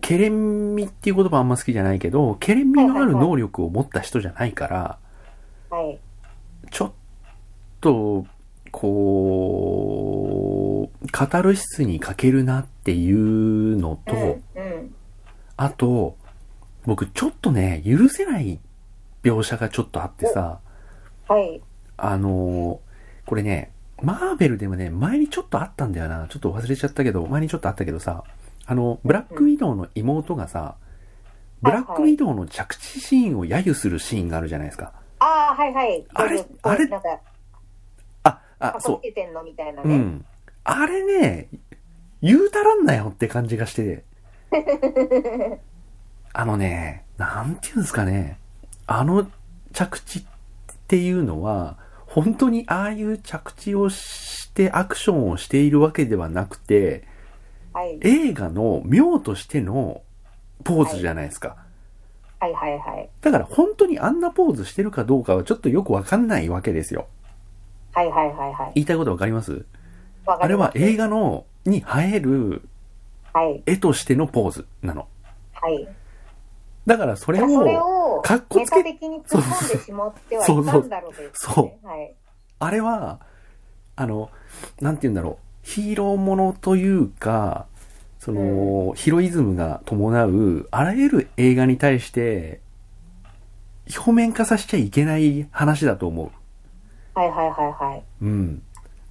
[0.00, 4.98] ケレン味っていう言葉あんま好きじゃないけど、ケレン味のある能力を持った人じゃないから、
[5.70, 5.98] はい。
[6.70, 6.92] ちょっ
[7.80, 8.26] と、
[8.72, 14.42] こう、カタルシスに欠けるなっていうのと、うん。
[14.56, 14.94] うん。
[15.56, 16.16] あと、
[16.90, 18.58] 僕ちょっとね、許せない
[19.22, 20.58] 描写がちょっとあってさ、
[21.28, 21.62] はい。
[21.96, 23.70] あのーこれね、
[24.02, 26.26] マーベルでもね、前にちょっとあったんだよな。
[26.28, 28.24] ちょっと忘れちゃったけど、前にちょっとあったけどさ、
[28.66, 30.74] あの、ブラックウィドウの妹がさ、
[31.62, 34.92] ブラックウィドウの着地シーンを揶揄するシーンがあるじゃないですか。
[35.20, 36.04] ああ、はいはい。
[36.12, 37.08] あれあれなんか、
[38.24, 39.84] あ、あ、かそこつけてんのみたいなう。
[39.84, 39.96] うね。
[39.96, 40.24] ん。
[40.64, 41.46] あれね、
[42.20, 44.02] 言うたらんなよって感じがして、
[46.32, 48.38] あのね、なんていうんですかね、
[48.86, 49.28] あの
[49.72, 50.22] 着地っ
[50.88, 57.04] ていうのは、本当にああいう着地をしてアクションをしているわけではなくて、
[57.72, 57.98] はい。
[58.00, 60.02] 映画の妙としての
[60.64, 61.56] ポーズじゃないですか。
[62.40, 63.08] はいはいはい。
[63.20, 67.06] だから本当にあんなポーズしてるかどうかはちょっとよくわかんないわけですよ。
[67.92, 68.72] はいはいはいはい。
[68.74, 69.64] 言いたいことわかります？
[70.26, 72.62] わかりますあれは映画の、に映える
[73.32, 73.62] はい。
[73.66, 75.06] 絵としてのポーズなの。
[75.52, 75.88] はい。
[76.90, 81.78] だからそれを、を、かっこつけ的に突っ込んでしまってはいたんだろうということね。
[81.84, 82.14] はい。
[82.58, 83.20] あれは、
[83.94, 84.28] あの、
[84.80, 87.66] なんて言うんだろう、ヒーローものというか、
[88.18, 92.60] その、ヒロイズムが伴う、あらゆる映画に対して、
[93.96, 96.32] 表面化させちゃいけない話だと思う。
[97.16, 98.02] はいはいはいはい。
[98.20, 98.62] うん。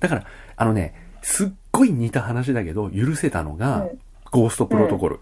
[0.02, 0.26] だから、
[0.58, 4.00] あのね、すっごい似た話だけど、許せたのが、うん
[4.32, 5.22] ゴーストプロトコル。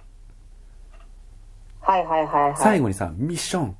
[1.87, 2.55] はいはいはいはい。
[2.57, 3.75] 最後にさ、ミッション、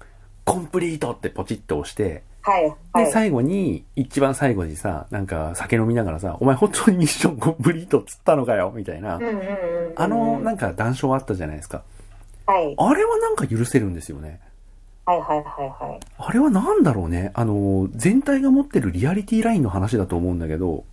[0.46, 3.12] コンプリートってポチッと押して、はいはで、い。
[3.12, 9.20] 最後に、一番最後にさ、なんか酒飲みながらさ、お前本当にミッションコンプリートっつったのかよみたいな。
[9.98, 11.84] あの、なんか談笑あったじゃないですか。
[12.46, 12.76] はい。
[12.78, 14.40] あれはなんか許せるんですよね。
[15.06, 16.00] はいはいはいはい。
[16.18, 17.32] あれはなんだろうね。
[17.34, 20.86] あの、全体が持ってるリアリティラインの話だと思うんだけど、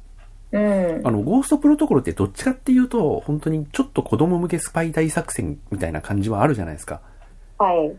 [0.54, 1.00] うん。
[1.04, 7.00] あの、ゴーストプロトコルってどっちかっていうと、本当にちょっと子供向けスパイ大作戦みたいな感じはあるじゃないですか。
[7.58, 7.96] はい。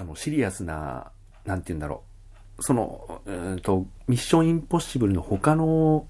[0.00, 1.10] あの、シリアスな、
[1.44, 2.02] なんて言うんだろ
[2.58, 2.62] う。
[2.62, 6.06] その、うーんと、ミッションインポッシブルの他の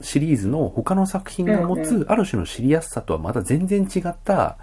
[0.00, 4.56] シリーズの他の作品が持うんつ、ある種のシリアスさとはまた全然違った、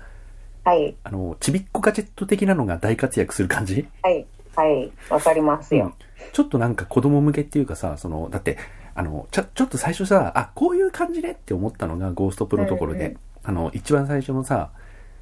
[0.63, 0.95] はい。
[1.03, 4.25] あの、ちびっこガジェット的なのが大活躍する感じはい。
[4.55, 4.91] はい。
[5.09, 5.93] わかりますよ。
[6.33, 8.57] ちょっとなんか子供向けっていうかさ、その、だって、
[8.97, 14.71] あの、ちょ、ちょっと最初さ、あ、こういう感じねって思ったのがゴーストプロトコルで、うんうんあの、一番最初のさ、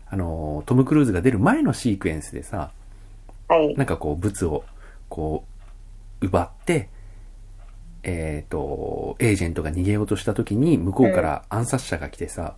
[0.07, 2.71] あの、トム・クルーズが出る前のシークエンスでさ、
[3.47, 3.75] はい。
[3.75, 4.63] なんかこう、物を、
[5.09, 5.43] こ
[6.21, 6.89] う、奪って、
[8.01, 12.55] えっ、と、エージェントが逃げようとした時に、向こうから暗殺者が来てさ、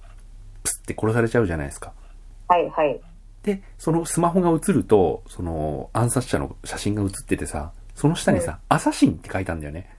[0.64, 1.92] プスって殺されちゃうじゃないですか。
[2.48, 3.02] はいはい。
[3.44, 9.90] で、そのスマホが映ると、その暗殺者の写真が写っててさ、その下にさ、アサシンって書いたんだよね。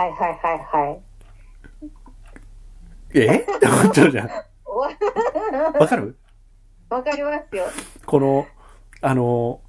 [0.00, 1.00] はいはいはいはい。
[3.12, 3.36] え？
[3.36, 4.30] って思っちゃうじゃん。
[4.64, 4.88] おわ
[5.86, 6.16] かる？
[6.88, 7.66] わかりますよ。
[8.06, 8.46] この、
[9.02, 9.60] あの、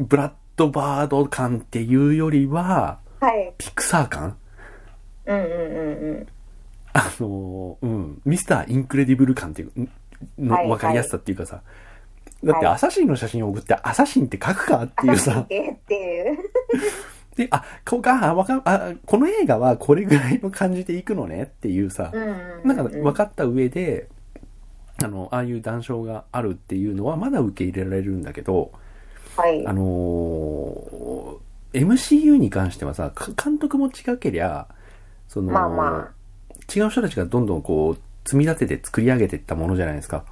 [0.00, 3.54] ブラッドバード感っていうよりは、はい。
[3.56, 4.36] ピクサー感？
[5.26, 6.26] うんうんうんうん。
[6.94, 9.88] あの、うん、ミスターインクレディブル感っていう
[10.40, 11.62] の、はいわかりやすさっていうかさ、
[12.42, 16.38] だってはいアサシンの写真を送ってアサシンって書くかっていうさ、ってっていう。
[17.36, 22.12] で、あ、こが、わかあ、この映画はこれぐらいの感じでいくのねっていうさ。
[22.64, 24.08] なんか分かった上で、
[25.02, 28.72] あの、ああいう談笑があるっていうのはまだ受け入れられるんだけど、
[29.36, 29.66] はい。
[29.66, 31.42] あのー
[31.72, 34.68] MCU に関してはさ、か監督も違けりゃ、
[35.26, 36.10] その、まあま
[36.74, 40.24] 違う人たちがどんどんこう、積み立てて作り上げていったものじゃないですか。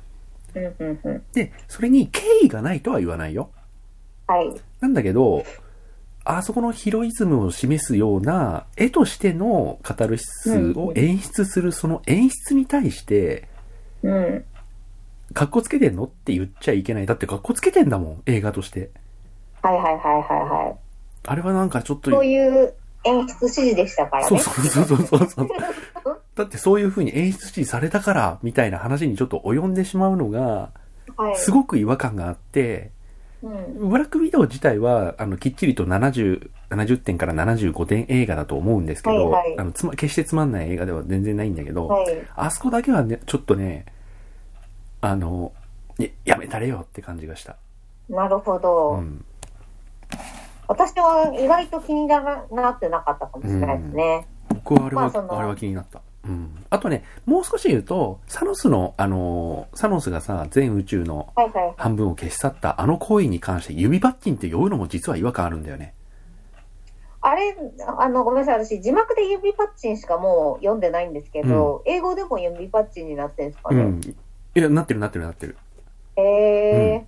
[0.54, 1.22] うんうんうん。
[1.32, 3.50] で、それに敬意がないとは言わないよ。
[4.26, 4.54] はい。
[4.80, 5.44] なんだけど、
[6.36, 13.48] あそこのヒロイズムを示すような絵としてのカタルシスを演出するその演出に対して、
[14.02, 14.44] うん。
[15.34, 17.06] カッコつけてんのって言っちゃいけない。
[17.06, 18.90] だってカッコつけてんだもん、映画として。
[19.62, 20.76] はいはいはいはいはい。
[21.26, 24.28] あれはなんかちょっと、そういう演出指示でしたからね。
[24.28, 25.48] そうそうそうそうそう。
[26.36, 30.70] だってそういう風に演出指示されたから、みたいな話にちょっと及んでしまうのが、
[31.16, 31.36] はい。
[31.36, 32.92] すごく違和感があって、
[33.42, 33.88] うん。
[33.88, 42.06] ブラックビデオ自体は、あの、きっちりと70、70点から75点映画だと思うんですけど、はいはいあの、つま、決してつまんない映画では全然ないんだけど、はい。
[42.36, 43.86] あそこだけはね、ちょっとね、
[45.00, 45.52] あの、
[45.98, 47.56] ややめたれよって感じがした。
[48.08, 48.94] なるほど。
[48.94, 49.24] うん。
[50.68, 54.26] 私は意外と気にならなってなかったかもしれないですね。
[54.48, 56.00] 僕はあれは、まああれは気になった。
[56.24, 56.64] うん。
[56.68, 61.32] あとね、もう少し言うと、サノスの、あの、サノスがさ、全宇宙の。
[61.76, 65.94] 半分を消し去ったあの行為に関して指バッチンって呼ぶのも実は違和感あるんだよね。
[67.22, 67.54] あれ、
[67.98, 68.64] あの、ごめんなさい。
[68.64, 73.82] 私、字幕で指パッチンしかもう読んでないんですけど、英語でも指パッチンになってるんですかね。
[73.82, 74.00] うん。
[74.00, 74.14] い
[74.54, 75.56] や、なってるなってるなってる。
[76.16, 77.06] へえ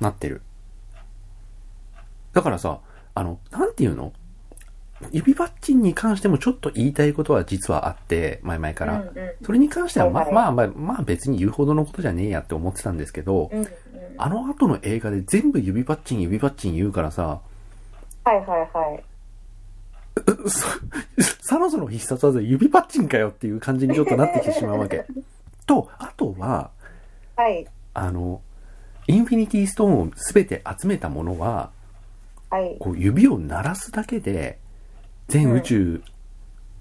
[0.00, 0.42] なってる。
[2.32, 2.80] だからさ、
[3.14, 4.12] あの、なんていうの？
[5.12, 9.00] 指バッチンに関してもちょっと言いたいことは実はあって、前々から。
[9.00, 13.68] うんうんそれに関しては、まあはいまあまあ、まあ別に言うほどのことじゃねえやって思ってたんですけど、うんうん。
[14.18, 17.40] あの後の映画で全部指バッチン指バッチン言うからさ、
[18.24, 19.02] はいはいはい。
[21.42, 25.06] サノスの必殺技指パッチンかよっていう感じにちょっとなってきてしまうわけ。
[25.66, 26.70] と、あとは、
[27.36, 27.66] はい。
[27.94, 28.40] あの、
[29.06, 31.70] インフィニティストーンを全て集めたものは、
[32.50, 32.76] はい。
[32.78, 34.58] こう指を鳴らすだけで、
[35.30, 36.02] 全宇宙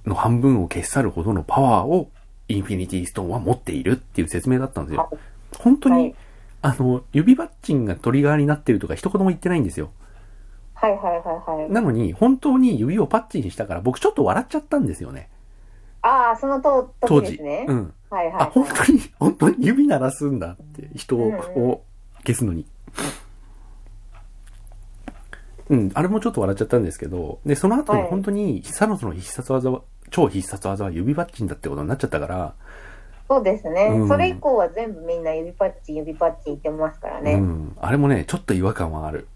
[0.06, 2.10] の半分を消し去るほどのパワーを
[2.48, 5.10] インフィニティストーンは持っているっていう説明だったんですよ。
[5.58, 6.16] 本当に、はい
[6.62, 9.92] あの、指パッチンがトリガーになってるとか一言も言ってないんですよ。
[10.74, 11.12] はいはいは
[11.58, 11.72] いはい。
[11.72, 15.30] なのに、本当に指をパッチンしたから僕ちょっと笑っちゃったんですよね。
[16.02, 17.32] ああ、そのと当時。
[17.32, 17.66] 時ですね。
[17.68, 17.94] うん。
[18.10, 18.52] はいはい、はあ、い。
[18.52, 21.84] 本当に、本当に指鳴らすんだって、人を
[22.26, 22.62] 消すのに。
[22.62, 23.06] うん、
[25.94, 32.54] あれもちょっと笑っちゃったんですけど、で、その後にはい本当に、サノスの必殺技は、超必殺技は指バッチンだってことになっちゃったから、
[33.28, 37.36] そうですね、うんそれ以降は全部みんな指パッチン、指パッチン言ってますからうね。
[37.36, 39.28] ん、あれもね、ちょっと違和感はある。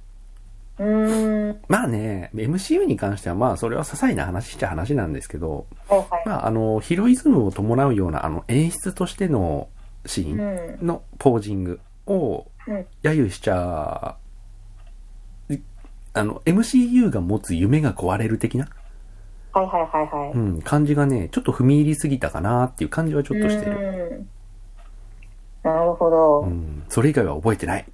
[0.79, 1.61] うーん。
[1.67, 6.23] まあね、MCU に関してはまあ、それは些細な話っちゃ話なんですけど、はいはい。
[6.25, 9.67] まあ、あの、ヒロイズムを伴うような、あの、演出としての
[10.07, 10.87] シーンうん。
[10.87, 12.75] のポージングをうん。
[12.77, 14.22] 揶揄しちゃ、い
[16.13, 18.67] あの、MCU が持つ夢が壊れる的な、
[19.52, 20.32] はいはいはいはい。
[20.32, 23.71] うん、感じがね、ちょっと踏み入りすぎたかなっていう感じはちょっとしてる。
[24.17, 24.30] うん
[25.63, 27.86] なるほど、うん、それ以外は覚えてない。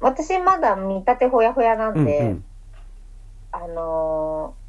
[0.00, 2.44] 私まだ見立てほやほやなうんん、で、うん。
[3.52, 4.60] あのー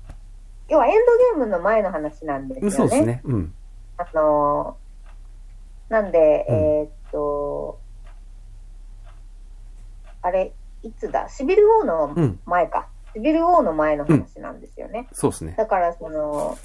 [0.68, 2.72] 要はエンドゲームの前の話なんですよね。
[2.72, 3.22] そうですね。
[3.26, 3.54] うん。
[3.98, 7.80] あのーなんで、うんえーっと、
[10.22, 11.30] あれ、いつだ？
[11.30, 12.40] シビル王のうん。
[12.46, 12.88] 前か。
[13.14, 15.08] シビル王の前の話なんですよね。
[15.12, 15.54] そうですね。
[15.58, 16.58] だから、その、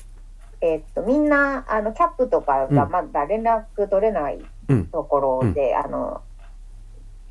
[0.60, 4.86] えーっと、みんな、あの、キャップとかがうんまだ連絡取れないうん。
[4.86, 6.22] ところで、あの、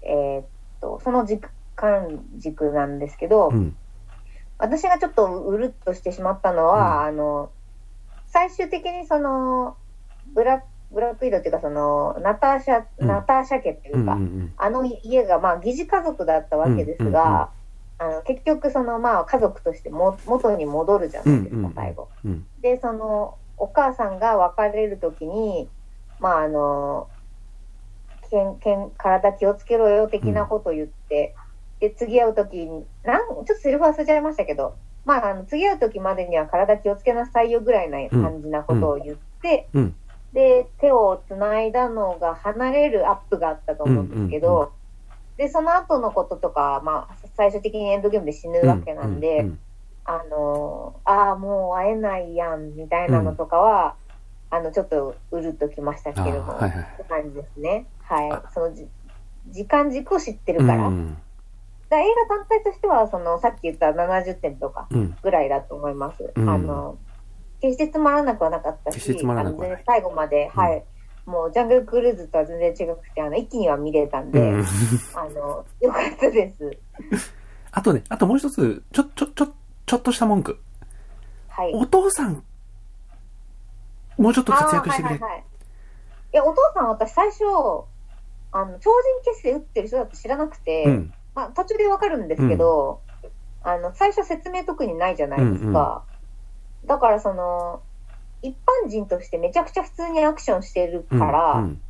[0.01, 0.45] えーっ
[0.81, 1.39] と、その時
[1.75, 3.75] 間軸なんですけど、うん。
[4.57, 7.51] 私がちょっとうるっとしてしまったのは、あの、
[8.27, 9.75] 最終的にその、
[10.33, 14.03] ブラブラックイドっていうか、その、ナターシャ、うんナターシャ家っていううん。
[14.03, 14.53] うか、ん。
[14.57, 17.49] あの家が、まあ、疑似家族だったわけですが、
[17.97, 22.09] あの結局、その、まあ、家族としても元に戻るじゃないですかうんうん、最後。
[22.25, 22.45] うん。
[22.61, 25.69] で、その、お母さんが別れるときに、
[26.19, 27.07] まあ、あの、
[28.29, 31.35] けんけん体気をつけろよ的なことを言って、
[31.79, 39.95] で、次会うときに、なん、ちょっとセリフ忘れちゃいましたけど、まあ、あの次会うときまでには体気をつけなさいよぐらいな感じなことを言って、うん。
[40.35, 44.69] で、手を繋いだのが離れるアップがあったと思うんですけど、うんうん
[45.37, 49.59] で、その後のこととか、まあ、最終的にエンドゲームで死ぬわけなんで、うん。
[50.05, 53.95] あの、ああ、もう会えないやん、みたいなのとかは、
[54.49, 57.85] あの、ちょっとうるっときましたけれども、あーはいはいって感じですね。
[58.03, 58.43] はいあ。
[58.53, 58.87] そのじ、
[59.49, 60.87] 時間軸を知ってるうから。
[60.87, 61.17] ん。
[61.89, 65.17] だ映画単体としては、その、さっき言った70点とかうん。
[65.21, 66.31] ぐらいだと思います。
[66.33, 66.97] うんあの、
[67.61, 69.53] 決してつまらなくはなかったし、決してつまらな
[69.85, 70.83] 最後まで、うんはい。
[71.25, 74.65] もう、ジャングルクルーズとは全然違くて、あの、一気には見れたんで、うん。
[75.15, 76.77] あの、よかったです。
[77.71, 79.47] あとね、あともう一つ、ちょ、ちょ、ちょ、
[79.85, 80.59] ちょっとした文句。
[81.49, 81.73] はい。
[81.73, 82.43] お父さん
[84.17, 85.15] もうちょっと活躍してくれ。
[85.15, 85.43] はいはいはい。
[86.33, 87.43] いや、お父さん私最初、
[88.51, 88.91] あの、超
[89.23, 91.13] 人結成打ってる人だって知らなくて、うん。
[91.33, 93.01] まあ途中でわかるんですけど、
[93.63, 96.03] あの、最初説明特にないじゃないですか。
[96.85, 97.81] だからその、
[98.41, 101.19] 一般人としてめちゃくちゃ普通にアクションしてるうん。
[101.19, 101.81] から、うん。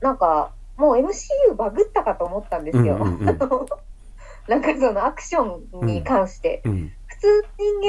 [0.00, 2.96] なんか、もう MCU バグったかと思ったんですよ。
[2.96, 3.38] うんうんうん
[4.48, 6.62] なんかそのアクションに関して。
[6.64, 6.90] うん。
[7.06, 7.80] 普通人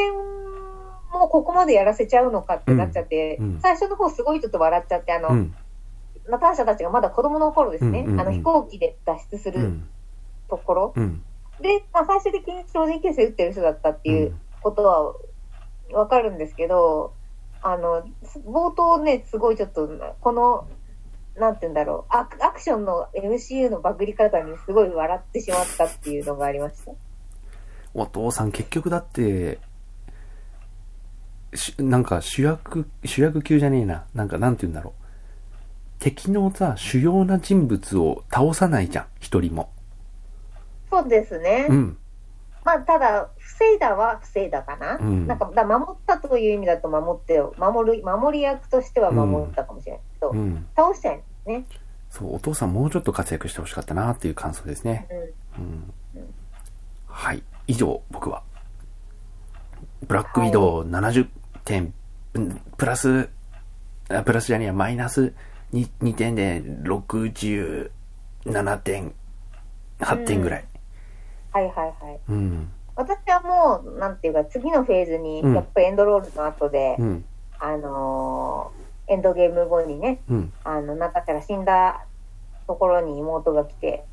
[1.13, 5.55] 間もここまでやらせちゃうのかってなっちゃって、うんうん最初の方すごいちょっと笑っちゃって、あの、うん。
[6.27, 9.89] ナターシャたちがまだ子供の頃ですね、うんうんうんあの飛行機で脱出するうん。
[10.49, 10.93] ところ。
[10.95, 11.23] うん。
[11.61, 15.13] で、まあ、最終的に超人形成打ってる人だったっていうことは
[15.91, 17.13] わかるんですけど、
[17.62, 18.04] あの、
[18.45, 19.89] 冒頭ね、すごいちょっと、
[20.21, 20.67] この、
[21.36, 26.91] なんて言うんだろう、アクアクションの MCU のバグり方にすごい笑ってしまったっていうのがありました。
[27.93, 29.60] お父さん結局だって、
[31.54, 34.06] しなんか主役、主役級じゃねえな。
[34.13, 35.04] なんかなんて言うんだろう。
[35.99, 39.06] 敵のさ、主要な人物を倒さないじゃん。
[39.19, 39.71] 一人も。
[40.89, 41.67] そうですね。
[41.69, 41.97] うん。
[42.63, 44.97] まあ、ただ、防いだは防いだかな。
[44.97, 50.65] うんなんか、だ守ったという意味だと守って、守る、守り役としては守ったかもしれないけど、うん。
[50.77, 51.65] 倒しちゃいますね。
[52.09, 55.07] そう、お父さんもうちょっと活躍してほしかったなっていう感想ですね。
[55.57, 55.93] うん。
[56.15, 56.33] うん。
[57.05, 57.43] はい。
[57.67, 58.43] 以上、僕は。
[60.07, 61.27] ブラックウィドウ70
[61.65, 61.93] 点、
[62.33, 63.29] うんプラス、
[64.09, 65.33] あプラスじゃねえや、マイナス
[65.73, 67.91] 2, 2点で67
[68.79, 69.13] 点、
[69.99, 70.65] 8点ぐらい。
[71.51, 72.19] はいはいはい。
[72.29, 72.71] うん。
[72.99, 77.25] 私はもう、なんていうか、次のフェーズに、うんやっぱりエンドロールの後で、うん。
[77.59, 80.53] あのーエンドゲーム後にね、うん。
[80.63, 82.05] あの、ナタから死んだ
[82.67, 84.05] ところに妹が来て、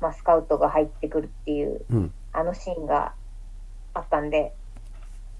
[0.00, 2.12] まあ、スカウトが入ってくるっていう、うん。
[2.32, 3.12] あのシーンが
[3.94, 4.54] あったんで、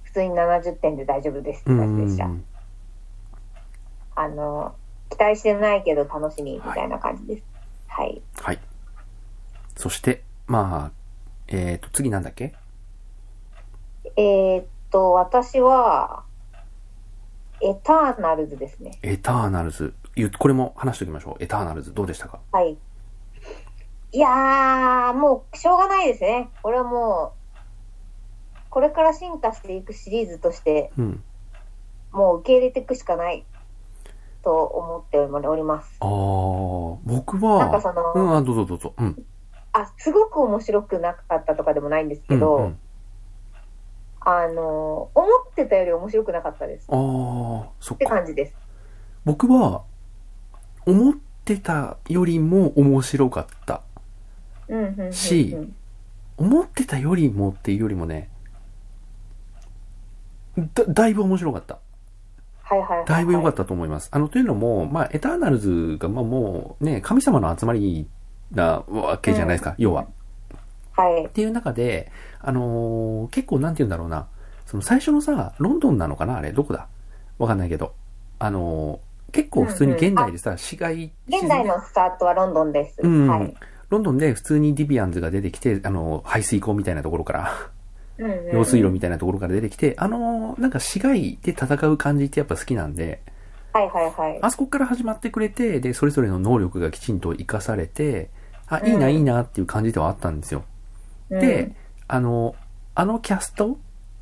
[0.05, 1.79] 普通に70点で大丈夫ですってうん。
[1.79, 2.29] 感じでした。
[4.15, 4.81] あのー
[5.13, 7.43] 期待してないけど楽しみみたいな感じです。
[7.89, 8.23] はい。
[8.43, 8.59] はい。
[9.77, 10.93] そして、まあ、
[11.49, 12.55] えっ、と、次なんだっけ？
[14.21, 16.25] えーっと、私は、
[17.63, 18.99] エターナルズですね。
[19.03, 19.95] エターナルズ。
[20.15, 21.43] ゆこれも話しておきましょう。
[21.43, 22.41] エターナルズ、どうでしたか？
[22.53, 22.77] はい。
[24.13, 26.51] いやー、もう、しょうがないですね。
[26.63, 31.25] これはもう、これから進化していくシリーズとして、うん。
[32.13, 33.47] もう受け入れていくしかない、
[34.43, 35.97] と思っております。
[36.01, 38.93] ああ、僕は、なんかそのうん、あ、どうぞどうぞ。
[38.99, 39.25] うん。
[39.73, 42.79] あ、すごく面白くなかったとかでもないんですけど、うんうん
[44.21, 46.87] あの、思ってたより面白くなかったです。
[46.91, 48.17] ああ、そっってか。
[48.17, 48.55] 感じです。
[49.25, 49.83] 僕は、
[50.87, 53.83] 思ってたよりも面白かった。
[54.69, 55.13] うん、うん、うんうん。
[55.13, 55.57] し
[56.37, 58.31] 思ってたよりもっていうよりもね、
[60.75, 61.79] だ、だいぶ面白かった。
[62.63, 63.07] はいはいはい、はい。
[63.07, 64.09] だいぶ良かったと思います。
[64.13, 68.09] あの、というのも、まあ、エターナルズが、まあもうね、神様の集まり
[68.53, 70.07] なわけじゃないですか、要は。
[71.01, 71.29] はいっ。
[71.31, 72.11] ていう中で、
[72.41, 74.27] あのー結構なんて言うんだろうな、
[74.67, 76.89] その最初のさ、ロンドンなのかなあれ、どこだ？
[77.39, 77.95] わかんないけど。
[78.39, 82.97] あのー結構普通に現代でさ、市街、現在のスタートはロンドンです。
[83.01, 83.55] うんはい。
[83.89, 87.53] ロンドンで普通にディビアンズが出てきて、あのー排水溝みたいなところから、
[88.19, 93.23] うんうんうん用水路みたいなところから出てきて、あのーなんか市街で戦う感じってやっぱ好きなんで、
[93.73, 94.39] はいはいはい。
[94.43, 98.31] あそこから始まってくれて、で、それぞれの能力がきちんと活かされて、
[98.67, 100.65] あ、うんいいな、いいなっていう感じではあったんですよ。
[101.31, 101.73] で、
[102.09, 102.55] あの、
[102.95, 103.79] あのキャスト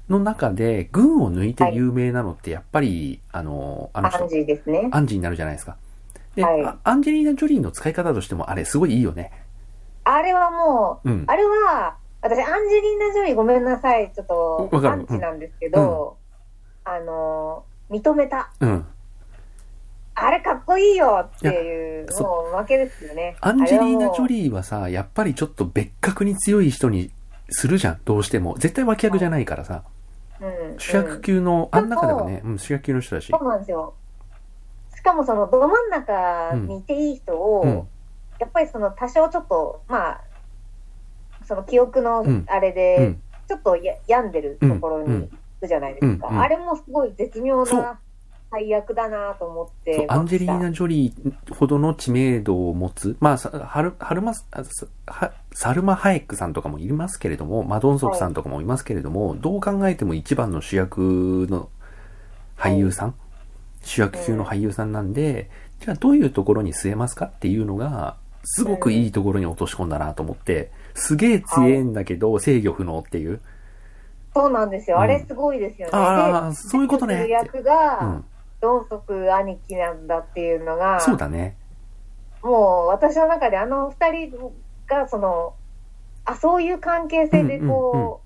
[0.09, 4.89] の中で、軍を抜いて有名なのって、やっぱり、あの、あうん、の人アン、ジーですね。
[4.93, 5.77] アンジーになるじゃないですか。
[6.35, 9.33] で、はいあアンジェリーナ・ジョリーの使い方としても、あれ、すごいいいよね。
[10.05, 11.25] あれはもう、うん。
[11.27, 14.13] あれは、私、アンジェリーナ・ジョリーごめんなさい。
[14.15, 16.17] ちょっと、アンチなんですけど、
[16.85, 18.51] あの、認めた。
[18.61, 18.87] うん。
[20.21, 23.37] あれかっこいいよっていう、もう負けですよね。
[23.41, 24.27] アンジェリーナ・ジョー。
[24.27, 27.11] リーはさ、やっぱりちょっと別格に強い人に
[27.51, 28.55] するじゃん、どうしても。
[28.59, 29.85] 絶対脇役じゃないからさ。
[30.41, 33.39] うん、主役級の、あん中ではね、うん、主役級の人だしそ。
[33.41, 33.95] うなんですよ。
[34.95, 37.89] しかもその、ど真ん中にいていい人を、うん。
[38.39, 40.21] やっぱりその、多少ちょっと、まあ、
[41.45, 43.23] その記憶のうんあれうで、ん。
[43.49, 45.29] ちょっとや病んでるところに行
[45.61, 46.29] くじゃないですか。
[46.29, 47.99] うんうんあれもすごい絶妙な
[48.51, 50.07] 配役だなと思って。
[50.09, 61.69] アンジェリーナ・ジョリーほどの知名度を持つ、まあ、さハル、ハルマス、あさはサルマ・ハエックさんとかもいますけれども、マドンソクさんとかもいますけれども、どう考えても一番の主役の
[62.57, 63.15] 俳優さん、
[63.83, 73.41] 主役級の俳優さんなんで、じゃあどういうところに据えますかっていうのが、すごくいいところに落とし込んだなと思って、すげえ強えんだけど制御不能っていう。
[74.35, 74.97] そうなんですよ。
[74.97, 75.93] うんあれすごいですよね。
[75.93, 77.25] ああ、そういうことね。
[77.25, 78.25] で役が、うん。
[78.61, 81.57] ドンソク兄貴なんだっていうのが、そうだね。
[82.43, 84.53] もう私の中であの二人
[84.87, 85.55] が、その、
[86.25, 88.21] あ、そういう関係性でこ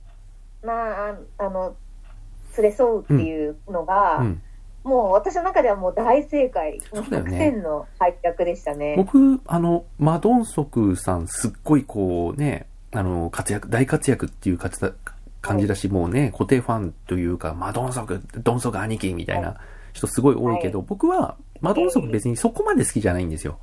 [0.63, 1.77] う、なあ、あの、
[2.57, 4.43] 連れ添うっていうのが、うん。
[4.85, 6.81] もう私の中ではもう大正解。
[6.93, 7.87] そうだよね100点の
[8.39, 8.95] でしたね。
[8.97, 19.57] 僕、あの、マドンソクさん、すっごいこうね、あの、活躍、大活躍っていう感じだし、もうね、固定ファンというか、マドンソク、ドンソク兄貴みたいな
[19.93, 23.59] 人すごい多いけど、僕は、マドンソク別にそこまで好きじゃないんですよ。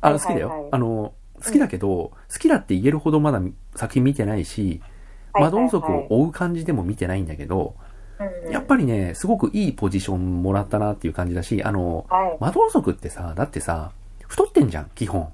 [0.00, 0.62] あの、好きだはいはいはい。
[0.62, 1.14] よあの、
[1.44, 3.40] 好きだけど、好きだって言えるほどまだ
[3.76, 4.80] 作品見てないし、
[5.34, 7.76] マドンソクを追う感じでも見てないんだけど、
[8.50, 12.36] やっぱり、りね、すごくいいポジションもらったなっていう感じだし、あの、はい。
[12.40, 13.92] マドンソクってさ、だってさ、
[14.26, 15.32] 太ってんじゃん、基本。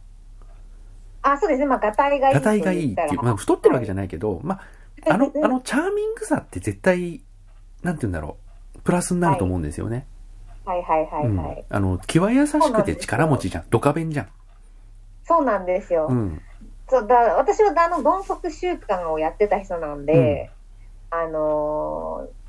[1.23, 1.67] あ、そうですね。
[1.67, 2.35] まあ、ガタイがいい。
[2.35, 4.09] がたいがいいっていう、まあ太ってるわけじゃない。
[4.09, 4.61] けど、ま
[5.07, 7.23] あ、あの、あの、チャーミングさって絶対、
[7.83, 8.37] なんて言うんだろ
[8.77, 10.07] う、プラスになると思うんですよね。
[10.65, 11.65] はいはいはいうんはい。。
[11.69, 13.65] あの、気は優しくて力持ちじゃん。
[13.71, 14.29] ドカベンじゃん。
[15.25, 16.07] そうなんですよ。
[16.09, 16.41] うん。
[16.89, 20.51] そうだ私はあの、ドンソク習慣をやってた人なんで、
[21.11, 22.45] あのー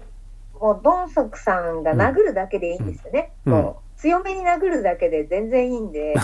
[0.59, 3.33] もうドンソクさんが殴るだけでいいんですよね。
[3.45, 6.21] うんもう強めに殴るだけで全然いいんで、 あ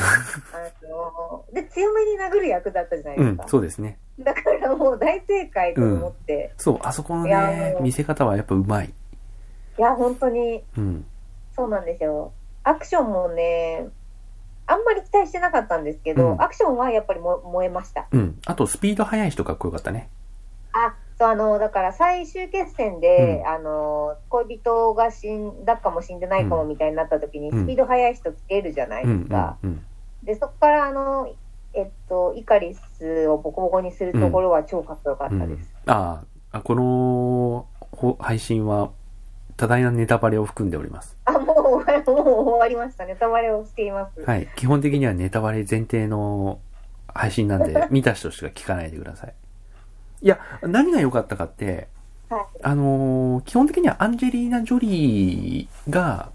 [0.88, 3.98] のーで、強めに殴る役だったじゃないですか。、うんそうですね。
[4.20, 8.88] だからもう大正解と思って、そう、あそこのね見せ方はやっぱうまい。
[8.88, 11.06] いや、本当にうん。
[11.62, 12.34] そうなんですよ。
[12.64, 13.88] アクションもね、
[14.66, 18.08] あんまり期待してなかったんですけど、うんアクションはやっぱりも燃えました。
[18.12, 18.40] うん。
[18.48, 20.10] あと、スピード速い人かっこよかったね。
[20.74, 29.86] あ、そう、あの、だから最終決戦で、うんあの、恋人が死んだかも死んでないかもみたいになった時に、うんスピード速い人つけるじゃないですか。、うん。
[30.24, 31.30] で、そこからあの、
[31.74, 38.90] えっと、イカリスをボコボコにするところは超かっこよかったうんです。、ああ、このほ配信は
[39.62, 41.16] 多大なネタバレを含んでおります。
[41.26, 43.06] あ、もう終わり、もう終わりました。
[43.06, 44.20] ネタバレをしています。
[44.20, 44.50] はい。
[44.56, 46.60] 基本的にはネタバレ前提の
[47.14, 49.34] 配信なんで、 見た人しか聞かないでください。
[50.24, 51.90] いや、何が良かったかって、
[52.28, 52.42] はい。
[52.64, 56.32] あのー基本的にはアンジェリーナ・ジョリーが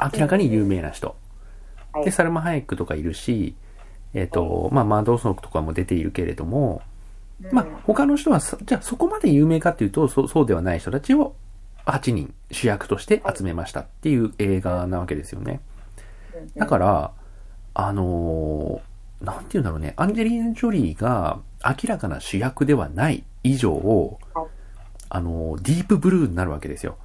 [0.00, 1.08] 明らかに有名な人。
[1.08, 3.54] はいで、サルマ・ハイクとかいるし、
[4.14, 6.82] えっ、と、まあ、マードーソンクとかも出ているけれども、
[7.52, 11.36] まあうん、他の人はさ、じゃあそこまで有名かっていうと、そそうではない人たちを
[11.86, 15.60] 8人主役として集めましたっていう映画なわけですよね。
[16.56, 17.12] だから、
[17.74, 24.46] あのーなんて言うんだろうね、アンジェリーナ・ジョリーが明らかな主役ではない以上はい、
[25.08, 26.96] あのーディープブルーになるわけですよ。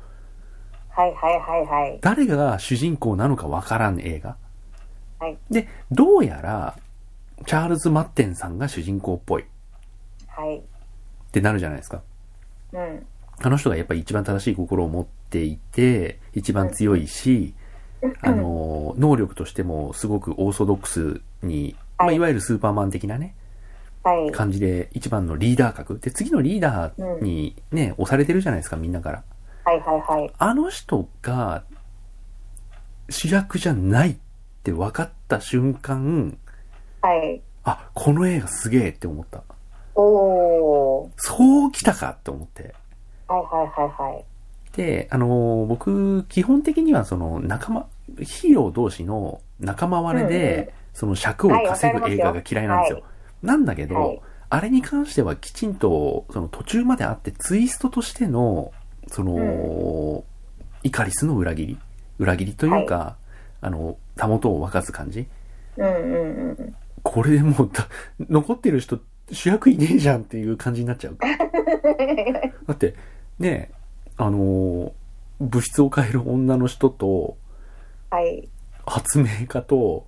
[0.89, 1.99] はいはいはいはい。
[2.01, 4.35] 誰が主人公なのかわからん映画。
[5.19, 6.75] はいで、どうやら、
[7.45, 9.45] チャールズ・マッテンさんが主人公っぽいっ
[10.27, 10.61] はい。
[11.31, 12.01] てなるじゃないですか。
[12.73, 13.05] うん。
[13.41, 17.53] あの人がやっぱり一番正しい心を持っていて、一番強いし、
[18.21, 23.35] あの、能力としてもすごくオーソドックスに、まあ、はいいわゆるスーパーマン的なね、
[24.03, 24.31] はい。
[24.31, 25.99] 感じで一番のリーダー格。
[25.99, 29.23] で、次のリーダーにね、押されてるじゃないですか、みんなから。
[29.65, 30.31] はいはいはい。
[30.37, 31.63] あの人が
[33.09, 34.17] 主役じゃないっ
[34.63, 36.37] て分かった瞬間、
[37.01, 37.41] はい。
[37.63, 39.43] あ、この映画すげえって思った。
[39.95, 41.09] おー。
[41.17, 42.73] そう来たかって思って。
[43.29, 44.25] はいはいはいはい。
[44.75, 47.87] で、あのー僕、基本的にはその仲間、
[48.21, 52.97] ヒーロー同士の仲間割れうんうんで、その尺を稼ぐ映画が嫌いなんですよ。
[52.97, 53.05] はい
[53.41, 54.21] なんだけど、はい
[54.51, 58.71] あれに関してはきちんと、その途中まであって、ツイストとしての、
[59.05, 60.23] その、
[60.81, 61.77] イカリスの裏切り
[62.17, 63.15] 裏切りというか、
[63.61, 65.27] あの、たもとを分かつ感じ
[65.77, 66.75] うんうんうん。
[67.03, 67.87] これでもうだ、
[68.29, 68.99] 残ってる人、
[69.31, 71.17] 主役いねえじゃんっていう感じになっちゃう。
[72.67, 72.95] だって、
[73.39, 73.71] ね、
[74.17, 74.91] あのー
[75.41, 77.37] 物質を変える女の人と、
[78.09, 78.49] はい。
[78.85, 80.05] 発明家と、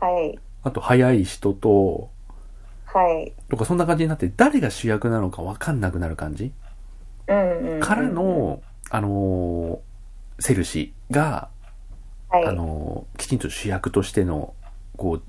[0.00, 0.38] はい。
[0.62, 2.10] あと速い人と、
[2.86, 3.32] はい。
[3.48, 6.52] とかそんな感じになって、誰が主役なのか分かんなくなる感じ、
[7.26, 7.80] うんうんうん。
[7.80, 11.48] から、の、あのーセルシーが、
[12.28, 12.46] はい。
[12.46, 14.54] あのーきちんと主役としての、
[14.96, 15.22] こう、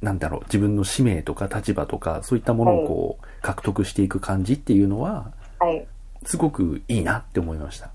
[0.00, 5.86] なんだろう、自分の使命とか立場とか、そういったものをこう、獲得していく感じっていうのは、はい。
[6.28, 7.90] すごくいいなって思いました。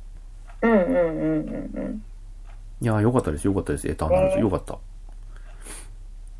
[0.63, 2.03] うんうんうんうんうん。
[2.81, 3.87] いやー、よかったです、よかったです。
[3.87, 4.79] エターナルズ、ねよかった。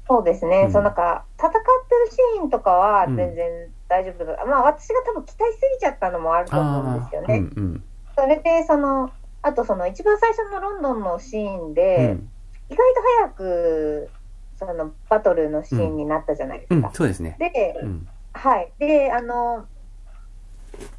[0.08, 0.64] そうですね。
[0.66, 1.62] うんそうなんか、戦ってる
[2.10, 4.44] シーンとかはうん全然大丈夫だ。
[4.48, 7.38] まあ私が多分期待しすぎちゃったのもあると思うんですよあーね。
[7.38, 7.84] うん
[8.18, 9.12] それで、その、
[9.44, 11.74] あとその一番最初のロンドンのシーンうん。
[11.76, 12.30] で、うん。
[12.70, 14.10] 意外と早く、
[14.58, 17.36] そのバトルのシーンになったじゃないでうんすか。、そうですね。
[17.38, 18.08] で、うん。
[18.34, 18.72] はい。
[18.80, 19.66] で、あの、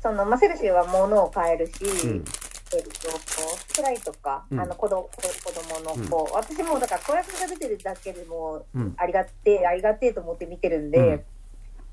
[0.03, 1.73] その、まあ、セルシーは物を変えるし、
[2.07, 2.25] うん。
[2.75, 3.19] てると、こ
[3.71, 8.95] う、辛いとか、うんあの子供子供の子、私もだから子役が出てるだけでもうん。
[8.97, 11.25] ありがてえ、ありがてえと思って見てるんで、うん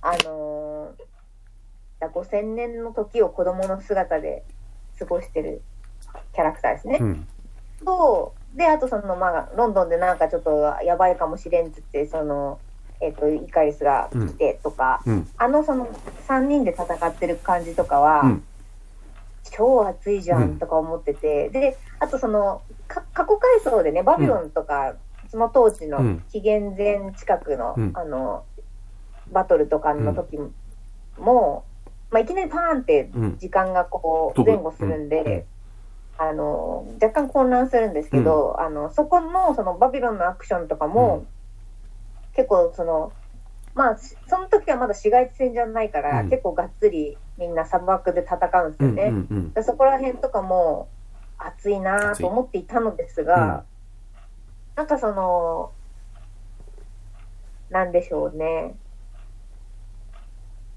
[0.03, 1.01] あのー、
[1.99, 4.43] だ5000年の時を子供の姿で
[4.97, 5.61] 過ごしてる
[6.33, 6.97] キャラクターですね。
[6.99, 7.27] うん。
[7.85, 10.51] と、で、あとその、まあ、ロンドンでなんかちょっと
[10.83, 12.59] やばいかもしれんっつって、その、
[13.01, 15.27] えっ、と、イカリスが来てとか、うん。
[15.37, 15.87] あのその
[16.27, 18.43] 3人で戦ってる感じとかは、うん。
[19.51, 20.43] 超熱いじゃうん。
[20.55, 24.95] んとか思ってて、で、あとその、か過去回想でね、バビロンとか、
[25.29, 26.23] その当時のうん。
[26.31, 27.91] 紀元前近くの、うん。
[27.95, 28.43] あの、
[29.31, 30.37] バトルとかの時
[31.17, 31.65] も、
[32.11, 33.37] まあ、いきなりパーンってうん。
[33.37, 35.31] 時間がこう前後するんで、うん。
[35.33, 35.43] うん。
[36.17, 41.25] あの若干混乱するんですけど、あのそこのそのバビロンのアクションとかも、
[42.35, 43.13] 結構その
[43.73, 48.89] まあしその時はまだ市街地戦じゃないから、うん結構がっつりみんな砂漠で戦うんですうん。
[48.89, 49.03] よね。
[49.03, 49.27] うん。
[49.29, 49.53] うん。
[49.53, 50.89] でそこら辺とかも
[51.37, 53.65] 熱いなと思っていたのですが、
[54.75, 55.71] なんかその
[57.69, 58.75] なんでしょうね。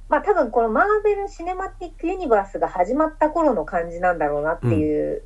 [0.09, 5.25] まあ多分このマーベル・シネマティック・ユニバースが始まった頃の感じなんだろうなっていう、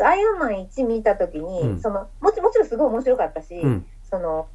[0.00, 3.86] アイアンマン1見た時に、うんそのもちもちろんすごい面白かったし、うん。
[4.02, 4.48] その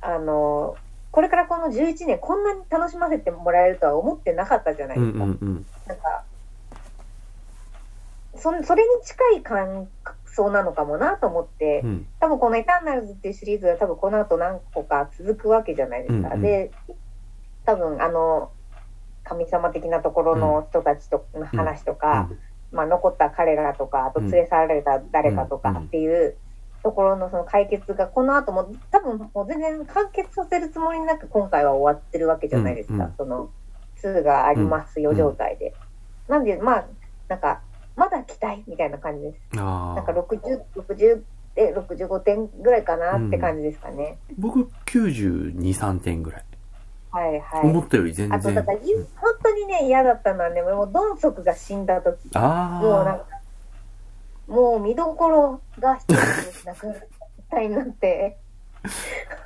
[0.00, 0.76] あの
[1.10, 5.06] これからこの11年こんなに楽しませてもらえるとは思ってなかったじゃないうん。
[5.06, 5.24] ですか。
[5.24, 5.66] うん。
[5.86, 6.24] なんか
[8.36, 9.88] そんそれに近い感
[10.26, 12.06] 想なのかもなと思って、うん。
[12.20, 16.28] 多分この「エターナルズ」っていうシリーズは多分この後何個か続くわけじゃないですか。
[16.28, 16.70] うんうんで
[17.66, 18.50] 多分あの
[19.22, 22.28] 神様的なところの人たちとの話とか、
[22.72, 26.36] まあ、残った彼らとかあと連れ去られた誰かとかっていう
[26.82, 33.50] ところのその解決がこの後も多分もう全然完結させるつもりなく今回は終わってるわけじゃないですか、うんうんその
[34.02, 35.74] 2がありますようん状態で。
[36.26, 36.84] なんでまあ
[37.28, 37.60] なんか
[37.96, 39.38] まだ期待みたいな感じです。
[39.58, 40.14] あなんかあ。
[40.14, 41.22] 60、60
[41.54, 44.16] で65点ぐらいかなって感じですかね。
[44.38, 46.44] 僕92、3点ぐらい。
[47.10, 47.66] はいはい。
[47.68, 48.64] 思ったより全あと、だ然。
[48.64, 52.82] から、ゆ本当にね、嫌だったのはね、もう、ドンソクが死んだ時ああ。
[52.82, 53.24] もうなんか、
[54.50, 56.96] もう見どころが一つなくなっ
[57.48, 58.36] たになって、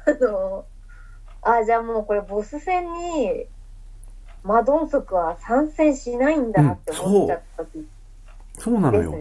[0.06, 0.64] あの、
[1.42, 3.44] あ、じゃあもうこれボス戦に、
[4.42, 7.86] マドンソクは参戦しないんだって思っちゃった時
[8.58, 9.14] そうなのよ。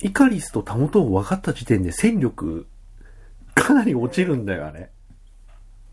[0.00, 2.68] イカリスとタモトを分かった時点で戦力、
[3.54, 4.90] かなり落ちるんだよ、あれ。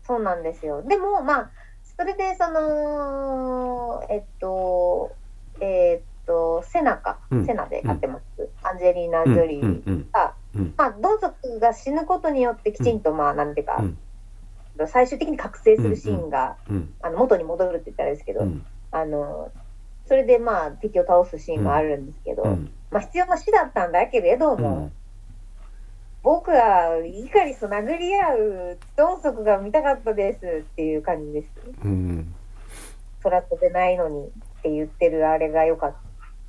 [0.06, 0.82] そうなんですよ。
[0.82, 1.50] でも、まあ、
[1.96, 5.12] それで、その、えっと、
[5.60, 8.48] えっと、セナか、うんセナで買ってます。
[8.62, 9.34] アンジェリーナ・うん。
[9.34, 10.12] ジョリー。
[10.12, 13.98] が、うんまあ、ドンソクが死ぬことによってきちんと、まあ、なんていうか、うん
[14.88, 16.92] 最終的に覚醒するシーンが、うん。
[17.00, 18.66] あの元に戻るって言ったらあれですけど、うん。
[18.90, 19.52] あの、
[20.06, 22.72] それでまあ敵を倒すシーンもあるんですけど、うん。
[22.90, 24.92] まあ必要な死だったんだけれども、うん。
[26.24, 31.48] 僕はイカリスと殴り合うドンソクが見たかったですっていう感じです。
[31.84, 32.34] うん。
[33.22, 34.30] 空飛べないのにっ
[34.62, 35.98] て言ってるあれが良かった。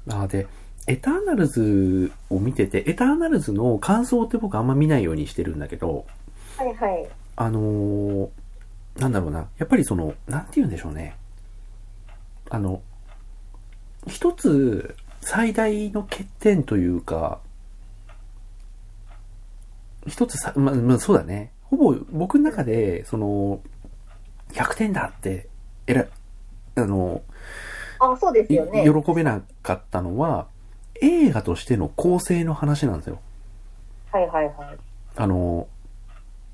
[0.10, 0.47] あで、
[0.88, 6.06] エターナルズを見てて、エターナルズの感想って僕あんま見ないようにしてるんだけど、
[6.58, 7.08] はいはい。
[7.36, 8.30] あのー
[8.99, 11.16] なんだろうな、やっぱりその、なんて言うんでしょうね。
[12.49, 12.82] あの、
[14.08, 17.39] 一つ最大の欠点というか、
[20.08, 21.51] 一つさ、ま、まあ、そうだね。
[21.64, 23.60] ほぼ僕の中で、その、
[24.53, 25.49] 100点だって、
[25.88, 26.06] えら、
[26.76, 27.22] あの、
[28.00, 28.84] あ、そうですいよね。
[28.84, 30.48] 喜べなかったのは、
[31.02, 33.20] 映画としての構成の話なんですよ。
[34.12, 34.78] はいはいはい。
[35.16, 35.68] あの、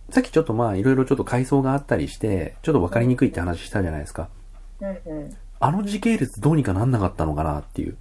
[0.10, 4.30] さっきちょっとまあいろいろちょっと階層があったりして、ちょっとわかりにくいって話したじゃないですか。
[4.80, 5.38] うんうん。
[5.60, 7.98] あの時系列どうにかなんなかったのかなっていう。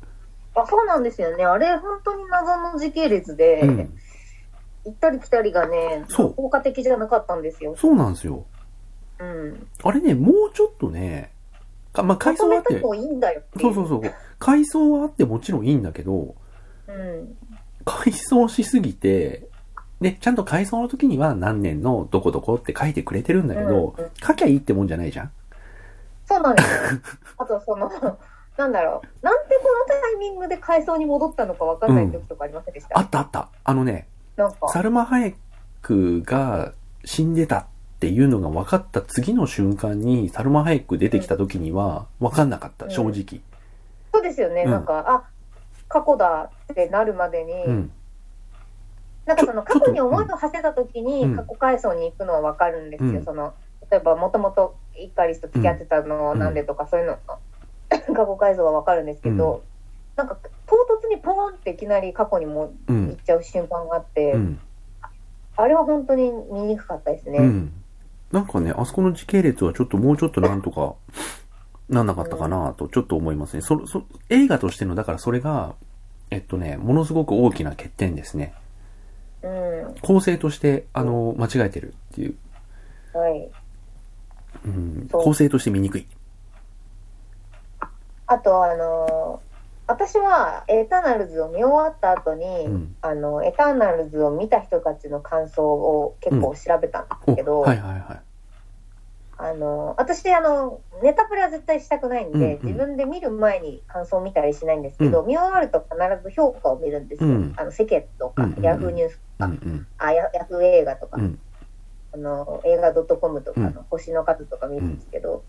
[0.54, 1.44] あ、そうなんですよね。
[1.44, 3.98] あれ、本当に謎の時系列で、うん。
[4.84, 7.74] 行ったり来たりがね、そう効果的じゃなかったんですよ。
[7.76, 8.46] そうなんですよ。
[9.18, 9.66] うん。
[9.82, 11.29] あれね、もうちょっとね、
[11.92, 14.02] かまあま階層はあっていいんだよそうそうそう。
[14.38, 16.34] 階層はあってもちろんいいんだけど、
[16.88, 17.36] うん。
[17.84, 19.48] 階層しすぎて、
[20.00, 25.32] で、ちゃんと階層の時には何年のどこどこって書いてくれてるんだけど、うんうん書きゃいいってもんじゃないじゃん。
[26.26, 27.00] そうなんですよ。
[27.38, 27.90] あと、その、
[28.56, 29.24] なんだろう。
[29.24, 33.48] なんでこのタイミングで階層に戻ったのか分かんない時とかありませんでした、あったあった。
[33.64, 34.06] あのね。
[34.72, 35.34] サルマ・ハエ
[35.82, 36.72] クが
[37.04, 37.66] 死んでた
[38.00, 43.42] っていうのが分かった次の瞬間に、サルマ・ハエク出てきた時には分かんなかった、うん正直。
[44.10, 44.62] そうですよね。
[44.62, 45.24] うんなんか、あ、
[45.86, 47.90] 過去だってなるまでに、うん。
[49.26, 53.10] なんかその過去に思いを馳せた時にうん過去階層に行くのは分かるんですよ。
[53.10, 53.52] うんその、
[53.90, 57.18] 例えばもともとイカリスと付き合ってたのうんなんでとか、そういうの、
[57.90, 59.62] 過去階層は分かるんですけど、
[60.16, 63.16] なんか唐突にポーンっていきなり過去にもう行っん。
[63.18, 64.58] ちゃう瞬間があって、うん。
[65.56, 67.40] あれは本当に見にくかったですね。
[67.40, 67.79] うん。
[68.32, 70.94] なんかね、あそこの時系列はちょっともうちょっとなんとか
[71.88, 73.62] なんなかったかなとちょっと思いますね。
[73.62, 75.74] そ、そ、映画としての、だからそれが、
[76.30, 78.54] えっとね、ものすごく大きな欠点ですね。
[79.42, 79.94] うん。
[80.00, 82.36] 構成として、あの、間違えてるっていう。
[83.12, 83.50] はい。
[84.64, 85.08] うん。
[85.10, 86.06] 構成として見にくい。
[88.26, 89.49] あと、あのー
[89.90, 92.96] 私はエターナルズを見終わった後に、うん。
[93.02, 98.20] あの、エターナルズを見た人たちの感想を結構調べたんですけど、おはいはいはい。
[99.36, 102.66] あの、私、あの、ネタプレは絶対したくないんで、うんうん。
[102.66, 107.30] 自分で見る前に感想を見たりしないんですけど、う見終わると必ず評価を見るんですよ。
[107.30, 107.54] うん。
[107.56, 108.64] あの、世間とか、うんうんうん。
[108.64, 109.86] ヤフーニュースとか、うんうん。
[109.98, 111.40] あヤヤフー映画とか、うん。
[112.12, 113.74] あの、映画 .com とかうん。
[113.74, 115.42] の星の数とか見るんですけど、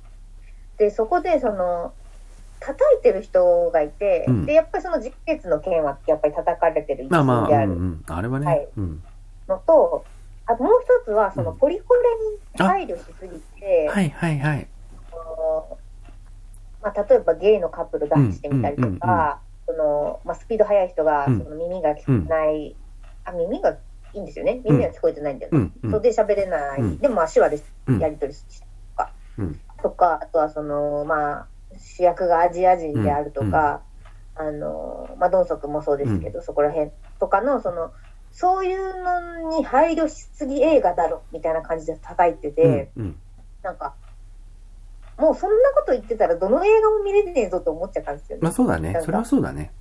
[0.78, 1.94] で、そこで、その、
[2.62, 4.46] 叩いてる人がいて、うん。
[4.46, 7.72] で、やっぱりその実血の件はやっぱり叩かれてる一まあまあ、である。
[7.72, 8.04] うんうん。
[8.08, 8.68] あれはね、はい。
[8.78, 9.04] うん。
[9.50, 10.06] のと、
[10.46, 11.58] あともう一つは、そのうん。
[11.58, 12.02] ポリコレ
[12.62, 14.68] に配慮しすぎて、はいはいはい。
[16.84, 21.44] まあ、例えばゲイのカップル出してみたりとか、そのまあ、スピード速い人がうん。
[21.44, 22.76] その耳が聞こえない、
[23.26, 23.78] あ耳がい
[24.14, 24.62] いんですよね。
[24.64, 25.74] 耳が聞こえてないんだよね、うん。
[25.84, 25.92] うん。
[25.92, 26.98] それで喋れない、うん。
[27.00, 28.00] でも手話でうん。
[28.00, 29.60] やり取りしたとか、うん。
[29.82, 31.48] とかあとはその、まあ、
[31.82, 33.82] 主役がアジア人であるとか、
[34.36, 37.92] あのまあ、ドンソクもそうですけど、そこら辺とかのその
[38.32, 42.92] そういうのに配慮しすぎ映画だろみたいな感じで叩いてて。
[42.96, 43.16] うんうん。
[43.64, 43.94] なんか、
[45.18, 48.42] もうそんなこと言ってたらどの映画も見れねえぞと思っちゃったんですよね。
[48.42, 49.72] まあそうだねそれはそうだね。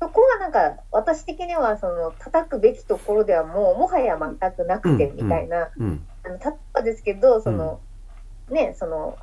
[0.00, 6.06] そこはなんか、私的にはその叩くべきところではもうもはや全くなくてうんみたいな、うん。
[6.24, 7.80] あの例えばですけど、その、
[8.50, 9.16] ね、その、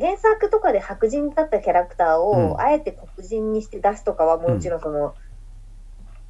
[0.00, 2.50] 原作とかで白人だったキャラクターうん。
[2.52, 5.14] をあえて黒人にして出すとかはもちろんその、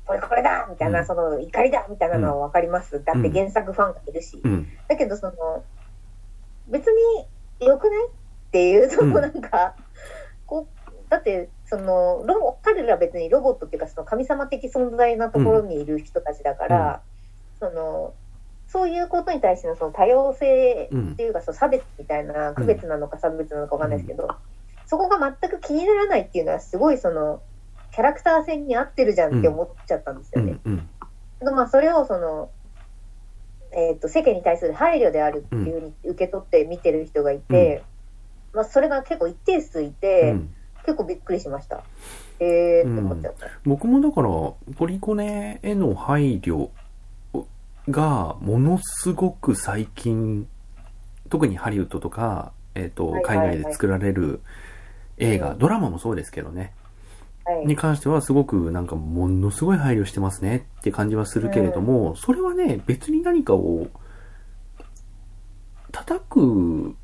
[0.06, 1.06] これこれだみたいな、うん。
[1.06, 3.02] その怒りだみたいなのはわかります。
[3.04, 4.40] だって原作ファンがいるし。
[4.42, 4.68] うん。
[4.88, 5.64] だけどその
[6.68, 7.26] 別に
[7.66, 8.10] 良くないっ
[8.50, 9.22] ていうそのうん。
[9.22, 9.76] なんか、
[10.46, 17.02] こうだってそのロボ彼ら別にロボットっていうかその神様的存在なところにいる人たちだから、
[17.58, 18.14] その
[18.74, 24.28] そういうことに対してのその多様性っていうか、その差別みたいな区別なのか差別なのかわかんないですけど、
[24.84, 27.40] そこが全く気にならないっていうのはすごいその
[27.92, 30.58] キャラクター戦に合ってるじゃんって思っちゃったんですよね。
[30.64, 30.70] う
[31.52, 32.50] まあ、それをその、
[33.70, 37.84] えー、と世間に対する配慮であるっていうふうに受け取って見てる人がいて、
[38.52, 40.54] まあ、それが結構一定数いて、うん。
[40.84, 41.82] 結構びっくりしました。
[42.40, 43.46] えーって思っちゃった。
[43.64, 44.28] 僕もだから、
[44.76, 46.68] ポリコネへの配慮
[47.88, 50.48] が、ものすごく最近、
[51.28, 53.48] 特にハリウッドとか、えっ、と、はいはいはい。
[53.48, 54.40] 海外で作られる
[55.18, 56.72] 映画、うんドラマもそうですけどね、
[57.44, 63.86] はい、に関してはすごくなんかものすごい配慮してますねって感じはするけれども、それはね、別に何かを
[65.92, 66.96] 叩く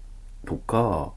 [0.47, 1.13] とか、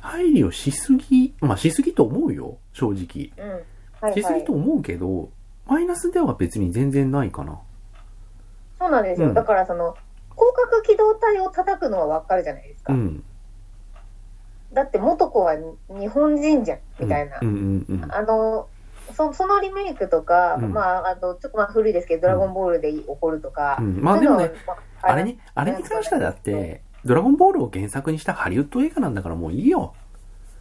[0.00, 3.30] 配慮しすぎ、まあしすぎと思うよ、正直。
[3.36, 3.52] うん。
[3.52, 3.62] はい
[4.02, 4.14] はい。
[4.14, 5.30] しすぎと、思うけど、
[5.66, 7.60] マイナスでは別に全然ないかな。
[8.82, 9.34] そうなんですよ、うん。
[9.34, 9.96] だからその
[10.32, 13.24] 広角機動隊を叩くのはわかるじゃないですか、うん。
[14.72, 15.54] だって元子は
[15.88, 17.38] 日本人じゃんみたいな。
[17.38, 18.68] あの
[19.14, 20.72] そそのリメイクとか、うん。
[20.72, 24.00] まあ、あとちょっとまあ古いですけど「ドラゴンボール」で起こるとか、うん。
[24.02, 29.94] まあでもねまあれに、あれに関してはだって、ドラゴンボールを原作にしたハリウッド映画なんだからもういいよ。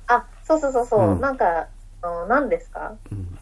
[0.07, 1.21] あ、そうそうそうそう、うん。
[1.21, 1.67] なんか、
[2.01, 2.95] あの何ですか？
[3.11, 3.37] うん。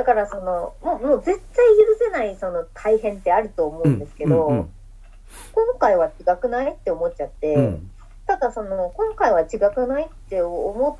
[0.00, 4.70] だからその、もう、もう絶対許せないその大変ってあると思うんですけど、うんうん
[5.52, 7.90] 今回は違くないって思っちゃって、うん。
[8.26, 10.98] ただその、今回は違くないって思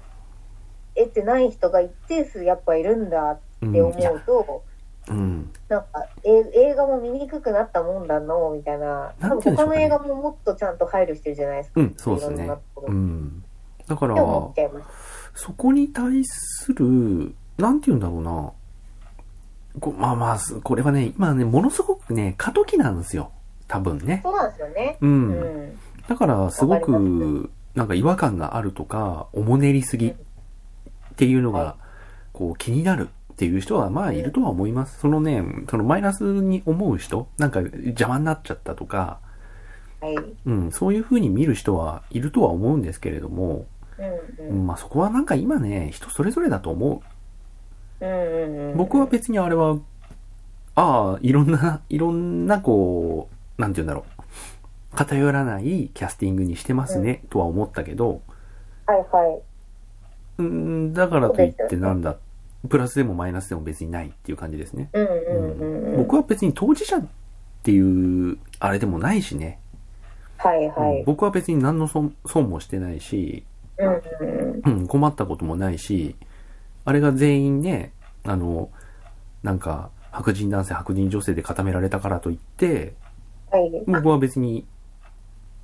[0.95, 3.71] えてない人が一定数やっぱいるんだうん。
[3.71, 4.63] って思うと、
[5.09, 5.51] うん。
[5.69, 9.15] なんか、え映画も見にくくなったもんだの、みたいな。
[9.19, 11.81] 多分他の映画ももっとちゃんと配慮してるじゃないですか。
[11.81, 13.45] うん、そうですねうん。
[13.89, 14.15] だから。
[15.35, 18.53] そこに対する、なんて言うんだろうな。
[19.79, 23.31] こまあまあ、すこれはね、今ね、ものすごくね、過渡期なんですよ。
[23.69, 24.21] 多分ね。
[24.25, 24.99] そうなんですよね。
[25.01, 25.07] う。
[25.07, 25.79] うんん。
[26.09, 30.15] だから、すごく、なんか違和感があるとか、おもねりすぎっ
[31.17, 31.77] ていうのはが、
[32.33, 34.99] こう、気になるっていう人は、まあ、いるとは思います。
[34.99, 39.21] そのね、そのマイナスに思う人、なんか邪魔になっちゃったとか、
[40.01, 40.17] はい。
[40.47, 43.67] うん、そういう風に見る人はいるとは思うんですけれども、
[43.99, 44.59] うんうん。
[44.59, 46.99] うんまあそこはなんか今ね、人それぞれだと思うんうんうう。
[46.99, 47.03] ん。
[48.77, 49.79] 僕は別にあれは、
[50.75, 53.29] ああ、いろんな、いろんなこ
[53.59, 54.23] う、なんて言うんだろう。
[54.97, 58.23] 偏らないキャスティングにしてますね、とは思ったけど、
[58.87, 59.41] はいはい。
[60.39, 62.19] うん、だからといってなんだっ
[62.69, 64.91] プラスでもマイナスでも別にないっていう感じですね。
[64.93, 65.97] うんうんうんうん。
[65.99, 67.05] 僕は別に当事者っ
[67.63, 69.59] ていう、あれでもないしね。
[70.37, 71.05] はいはい。
[71.05, 73.45] 僕は別に何の損損もしてないし、
[73.79, 76.17] うんうんうん、困ったこともないし、
[76.91, 77.93] あれが全員ね、
[78.25, 78.69] あの、
[79.45, 82.95] なんか、白人男性、白人女性で固められたからといって、
[83.49, 83.71] はい。
[83.87, 84.67] 僕は別に、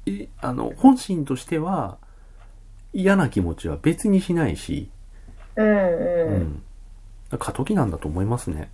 [0.07, 1.99] えあの、本心としては、
[2.93, 4.89] 嫌な気持ちは別にしないし、
[5.57, 6.62] うんう
[7.33, 7.37] うん。
[7.37, 7.39] ん。
[7.41, 8.70] 過渡期なんだと思いますね。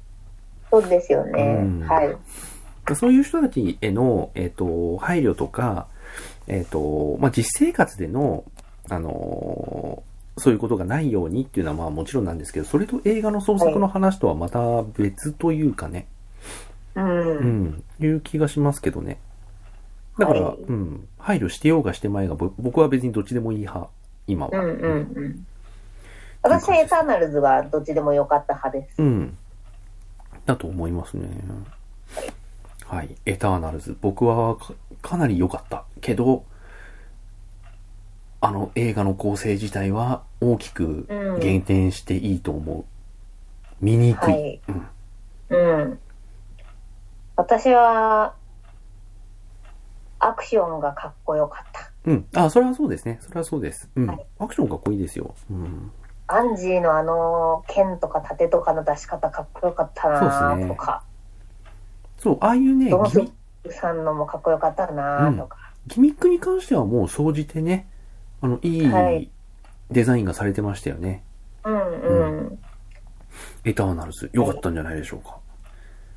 [0.71, 1.89] そうですよねうん。
[1.89, 2.95] はい。
[2.95, 5.87] そういう人たちへの、えっ、と、配慮とか、
[6.49, 8.45] えっ、と、まあ、実生活での、
[8.91, 16.07] あのーそういうことがないようにっていうのはまあもちろんなんですけど、それと映画の創作の話とはまた別というかね、
[16.95, 17.37] うん。
[17.37, 19.19] うん、いう気がしますけどね。
[20.19, 23.89] だから、はいうん、配慮してようがしてまいが、ぼ僕は別にどっちでもいい派、
[24.27, 24.59] 今は。
[24.59, 25.47] うんうんうん。
[26.43, 28.95] 私はエターナルズはどっちでも良かった派です。
[28.99, 29.37] うん。
[30.45, 31.29] だと思いますね。
[32.87, 33.15] はい。
[33.25, 33.97] エターナルズ。
[34.01, 35.85] 僕はかかなり良かった。
[36.01, 36.45] けど、
[38.45, 42.85] あの映画の構成自体は大きくうん減点していいと思う。
[43.81, 44.35] 見にくい。
[44.35, 44.89] はいうん。
[45.49, 45.99] うん。
[47.37, 48.35] 私は、
[50.19, 51.91] アクションがかっこよかった。
[52.05, 52.27] うん。
[52.35, 53.19] あ、それはそうですね。
[53.21, 53.89] それはそうです。
[53.95, 54.07] うん。
[54.09, 55.37] はいアクションかっこいいですよ。
[55.49, 55.93] うん。
[56.27, 61.05] アンジーのあの、剣とか盾とかの出し方かっこよかったそうですねなとか、
[62.19, 63.11] そう、ああいうね、ドン
[63.71, 65.59] さんのもかっこよかったなとか。
[65.87, 67.89] ギミックに関してはもう総じてね、
[68.43, 69.31] あの、いはいい
[69.91, 71.23] デザインがされてましたよね。
[71.65, 72.59] うんうん。
[73.65, 74.31] エターナルズ。
[74.33, 75.39] 良かったんじゃないでしょうか。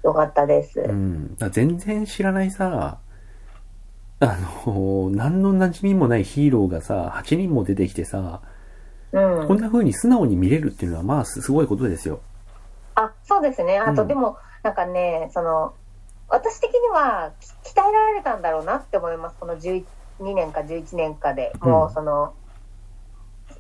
[0.04, 0.80] よかったです。
[0.80, 1.34] うん。
[1.34, 3.00] だから全然知らないさ、
[4.20, 8.42] あの、何の馴染みもないヒーローがさ、8人も出てきてさ、
[9.12, 9.48] うん。
[9.48, 12.22] こんな風に素直に見れるっていうのは、まあ、すすごいことですよ。
[12.96, 13.78] あ、そうですね。
[13.78, 15.74] あと、うんでも、なんかね、その、
[16.28, 19.38] 私的にはき鍛えられたんだろうなって思います。
[19.40, 19.60] この
[20.20, 21.52] 12年か11年かで。
[21.60, 22.34] もうんう、その、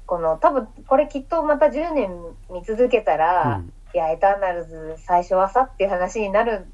[0.05, 2.11] この、多分、これきっとまた10年
[2.51, 3.71] 見続けたうら、ん。
[3.93, 6.65] いや、エターナルズ最初はさっていう話になる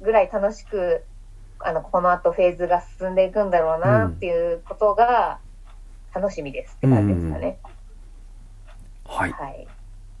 [0.00, 1.04] ぐらい楽しく、
[1.60, 5.38] あの、この後フェーズが進んでいくんだろうなっていうことが
[6.12, 7.58] 楽しみですって感じですかね。
[9.06, 9.32] はい。
[9.32, 9.66] はい。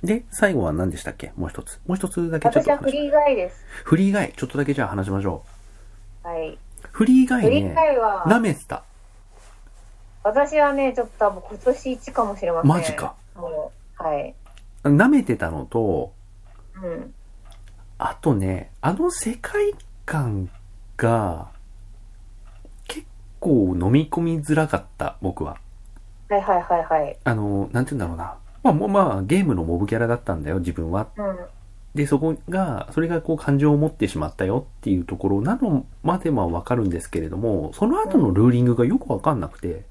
[0.04, 1.32] で、最後は何でしたっけ？
[1.36, 1.80] もう一つ。
[1.86, 3.64] もう一つだけちょっと私はフリーガイです。
[3.84, 4.32] フリーガイ。
[4.36, 5.42] ちょっとだけじゃあ話しましょ
[6.22, 6.50] はい。
[6.50, 6.58] う。
[6.92, 8.84] フリーガイフリーね、ガイは、舐めてた。
[10.24, 12.68] 私はね、ちょっと多分今年一かもしれません。
[12.68, 13.14] マジか。
[13.36, 14.34] もう、はい。
[14.82, 16.12] 舐めてたのと、
[16.82, 17.14] うん。
[17.98, 19.74] あとね、あの世界
[20.06, 20.48] 観
[20.96, 21.50] が、
[22.88, 23.06] 結
[23.38, 25.58] 構飲み込みづらかった、僕は。
[26.30, 27.18] はいはいはいはい。
[27.22, 28.38] あの、なんて言うんだろうな。
[28.62, 31.08] まあ、もうまあ、ゲームのモブキャラだったんだよ、自分は。
[31.18, 31.38] うん。
[31.94, 39.84] で、そこが、それがこう感情を持ってしまったよっていうところなのまではわかるんですけれども、その後のルーリングがよくわかんなくて、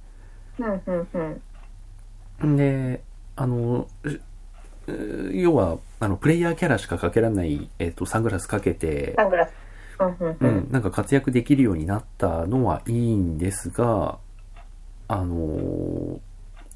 [2.58, 3.01] で、
[3.36, 3.88] あの、
[5.32, 9.51] 要は、あの、プレイヤーキャラしかかけられない、えっ、と、サングラスかけて、サングラス。
[9.99, 10.49] うんうんううん。
[10.68, 14.18] ん、なんか活躍できるようになったのはいいんですが、
[15.08, 16.20] あのー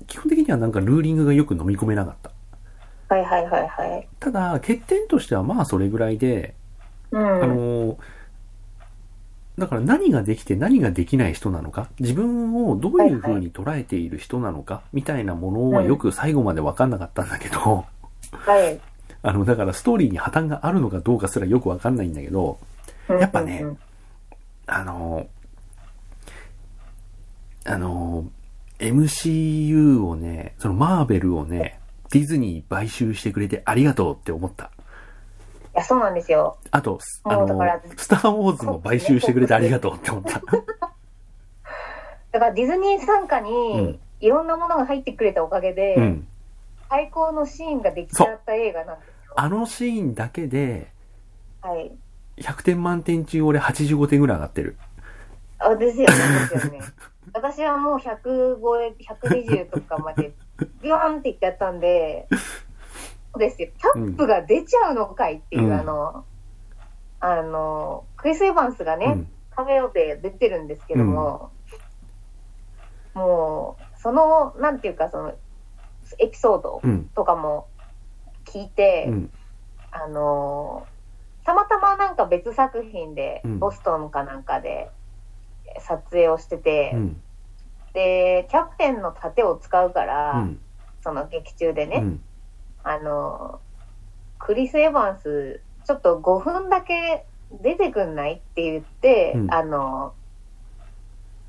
[0.05, 2.31] 基本的にはなんかルーリングがよく飲み込めなかった。
[3.13, 4.07] はいはいはいはい。
[4.19, 6.53] ただ、欠点としてはまあそれぐらいで、
[7.11, 7.43] うん。
[7.43, 7.97] あのー
[9.57, 17.85] だから何ができて何ができない人なのか、自分をどういう風に捉えている人なのか、みたいなものはよく最後までわかんなかったんだけど、
[18.31, 18.79] はい。
[19.23, 22.59] あの、だからストーリーに破綻があるのかどうかすらよくわかんないんだけど、
[23.09, 23.65] やっぱね
[24.65, 28.27] あのーあのー
[28.79, 31.79] MCU をね、そのマーベルをね、
[32.11, 34.71] ディズニー買収してくれてありがとうって思った。
[35.77, 36.57] いや、そうなんですよ。
[36.71, 37.47] あと、あの
[37.95, 40.41] スター・ウォーズも買収してくれてありがとうって思った。
[42.31, 46.27] だからディズニー参加うんにいろんなものが入ってくれたおかげで、うん。
[46.89, 49.33] 最高のシーンができちゃった映画なんですよ。
[49.35, 50.91] あのシーンだけで、
[51.61, 51.91] はい。
[52.37, 54.77] 100点満点中俺85点ぐらい上がってる。
[55.59, 56.13] あ、ですよね、
[56.51, 56.79] ですよね。
[57.33, 60.33] 私はもう100超え、120とかまで、
[60.81, 62.27] ビヨーンっていっちゃったんで、
[63.33, 63.69] そうですよ。
[63.77, 66.25] キャップが出ちゃうのかいっていう、うんあの、
[67.19, 69.31] あの、クリス・エヴァンスがね、うん。
[69.51, 71.51] カメオで出てるんですけども、
[73.15, 75.33] もう、その、なんていうか、その、
[76.19, 77.05] エピソードうん。
[77.15, 77.67] とかも
[78.45, 79.31] 聞いて、うん。
[79.89, 80.85] あの
[81.43, 84.91] たまたまなんか別作品で、うんボストンかなんかで
[85.79, 87.21] 撮影をしてて、うん。
[87.93, 90.59] で、キャプテンの盾を使うから、うん。
[91.01, 92.21] その劇中でね、うん。
[92.89, 93.59] あの
[94.39, 100.13] クリス・エヴァンス、ちょっと5分だけ出てくんないって言って、うんあの、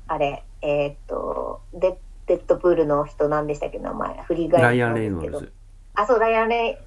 [0.07, 4.21] あれ、えーっと、デデッドプールの人なんでしたっけ、名前。
[4.23, 5.53] フリーガイライアン・レイノルズ。
[5.95, 6.79] あ、そう、ライアン・レ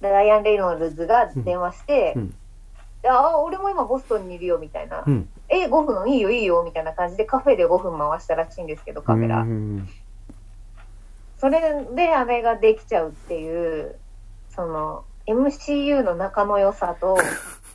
[0.00, 2.34] イ、ライアン・レイノルズが電話して、うんうん
[3.04, 5.04] であ、俺も今ボストンにいるよ、みたいな。
[5.06, 5.28] うん。
[5.50, 9.42] え、5分いいよ、いいよ、みたいな感じでカフェで5分回したらしいんですけど、カメラ。
[9.42, 9.88] うん
[11.44, 13.96] それであれができちゃうっていう、
[14.48, 17.18] その、MCU の仲の良さと、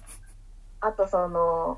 [0.82, 1.78] あとその、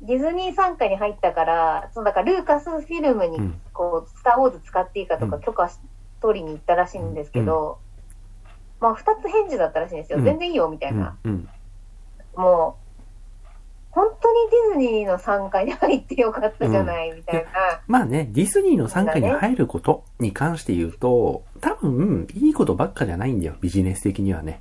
[0.00, 5.78] ディズニー傘下に入ったから、そのだからルーカスフィルムにうんこう、スター・ウォーズ使っていいかとかうん許可し
[6.20, 7.78] 取りに行ったらしいんですけど、
[8.80, 10.18] まあ二つ返事だったらしいんですよ。
[10.18, 11.16] うん全然いいよ、みたいな。
[11.22, 11.48] うん。
[12.34, 12.83] もう、
[13.94, 17.50] 本当にディズニーの傘下に入ってよかったじゃない、みたいな。
[17.86, 24.60] まあね、ディズニーの傘下に入ることに関して言うと、多分、いいことばっかじゃないんだよ、ビジネス的にはね。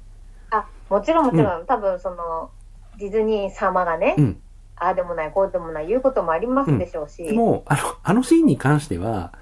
[0.51, 2.51] あ、もちろんもちろん、多分その、
[2.99, 4.41] ディズニー様がね、うん。
[4.75, 9.33] ああでもない、こうでもない、言うこともありますでしょうし、でも、あの、あのシーンに関しては、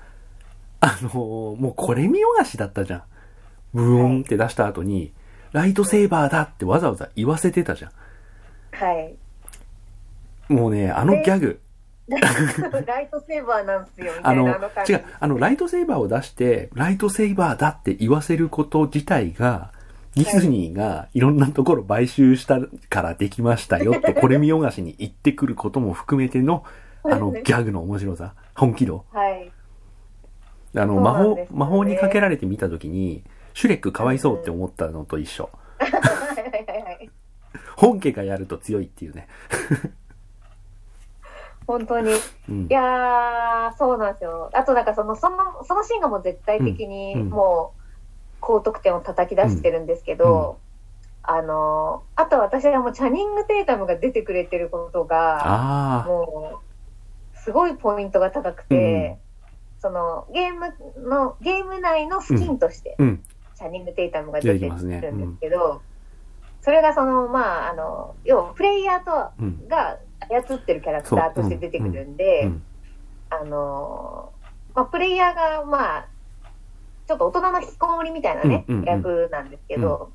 [0.79, 1.09] あの、
[1.59, 3.03] もうこれ見よがしだったじゃん。
[3.73, 5.11] ブーンって出した後に、
[5.51, 7.91] ライトセーバーだってわざわざ言わせてたじゃ
[8.71, 9.15] はい。
[10.51, 10.55] ん。
[10.55, 11.59] もうね、あのギャグ。
[12.11, 14.67] ライトセーバーなんすよ、みたい あの、なあの。
[14.87, 19.71] 違う、あの、ライトセーバーを出して、ライトセーバーだって言わせること自体が、
[20.15, 26.65] ディズニーがいろんなところ買収したからできましたよって、 これ見よがしに言ってくることも含めての、
[27.03, 29.05] あの、ギャグの面白さ、本気度。
[29.11, 29.49] はい。
[30.75, 33.23] あの、そう魔法魔法にかけられて見たときに、
[33.53, 35.49] シュレックかわいそうって思ったのと一緒。
[37.75, 39.27] 本家がやると強いっていうね。
[41.67, 42.11] 本当に。
[42.11, 42.15] い
[42.49, 42.67] うん。
[42.69, 44.49] やー、そうなんですよ。
[44.53, 47.81] あとなんかその、その、そのシーンがもう絶対的に、うんうんもう、
[48.39, 50.57] 高得点を叩き出してるんですけど、
[51.23, 56.03] あの、あと私はもうチャニング・テイタムが出てくれてることが。
[56.07, 56.61] も
[57.35, 59.19] う、すごいポイントが高くて、
[59.79, 60.73] その、ゲーム
[61.07, 63.23] の、ゲーム内のスキンとして、うん。
[63.55, 65.81] チャニング・テイタムが出てるんですけど、
[66.61, 69.67] それがその、まあ、あの、要はプレイヤーと、うん。
[69.67, 69.99] が
[70.29, 72.63] 操ってるキャラクターとして出てくるんで、うん。
[73.29, 74.31] あの、
[74.75, 76.07] まあ、プレイヤーが、まあ、
[77.07, 80.11] ちょっと大人の引きこもりみたいなね、役なんですけど、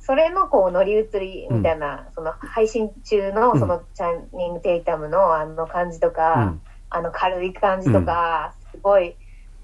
[0.00, 3.60] それのこう乗り移りみたいな、その配信中のうん。
[3.60, 6.60] そのチャンニング・テイタムのあの感じとうか、ん。
[6.90, 9.16] あの軽い感じとか、すごい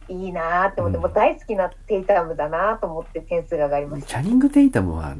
[0.09, 1.03] いいなーって思って、うん。
[1.05, 5.16] もう大好きなテイタムだなと思って点数が上がりましチャニング・テイタムは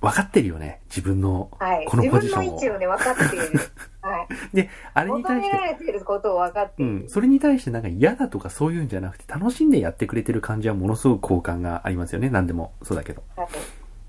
[0.00, 0.80] 分かってるよね。
[0.88, 1.50] 自分の。
[1.58, 1.64] た。
[1.66, 1.86] はい。
[1.86, 3.60] この自分のポジションを位置をね、分かっている。
[4.00, 4.56] はい。
[4.56, 6.92] で、あれに求対して、められていることを分かっている。
[6.92, 7.08] うん。
[7.08, 12.30] それに対してなんか嫌だとかそういうんじゃなくて、楽しんでやってくれてる感じはものすごく好感がありますよね。
[12.30, 13.22] 何でもそうだけど。
[13.36, 13.48] はい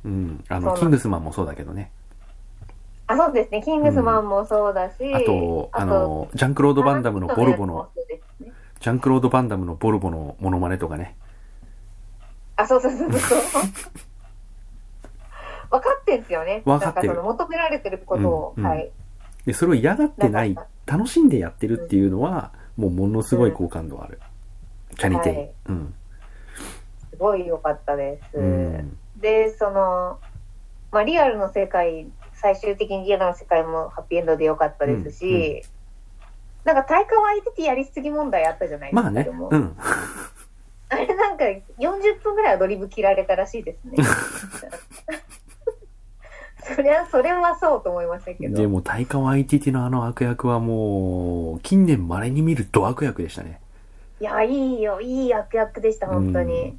[0.05, 0.43] うん。
[0.47, 1.91] あの、キングスマンもそうだけどね。
[3.07, 3.61] あ、そうですね。
[3.63, 7.89] キングスマンもそうだし、あと、あの、ジャンクロード・バンダムのボルボの、。
[7.97, 8.19] ね
[8.79, 11.17] ジャンクロード・バンダムのボルボのモノマネとかね。
[12.55, 13.39] あ、そうそうそうそう。
[15.69, 16.61] 分かってんすよね。
[16.65, 18.91] 分かってるなんかその求められてることを、うんうんはい。
[19.45, 20.55] で、それを嫌がってない
[20.85, 24.19] 楽しんでやってるっていうのは、もうものすごい好感度ある。
[24.97, 25.35] チャニテイ。
[25.35, 25.93] はいうん。
[27.11, 28.37] すごい良かったです。
[28.37, 28.97] うん。
[29.17, 30.19] で、その、
[30.91, 35.61] まあ、リアルの世界、最終的にリアルの世界もハッピーエンドで良かったですし、うんう
[36.65, 39.03] なんか大会ワイティティやりすぎ問題あったじゃないですか。
[39.03, 39.75] まあねうん。
[40.89, 43.97] あれなんか40分ぐらいアドリブ切られたらしいですね。
[46.75, 48.57] そりゃ、それはそうと思いましたけど。
[48.57, 53.59] でも、タイカワ ITT のあの悪役はもう、近年稀に見るド悪役でしたね。
[54.19, 56.77] いや、いいよ、いい役役でした、本当に。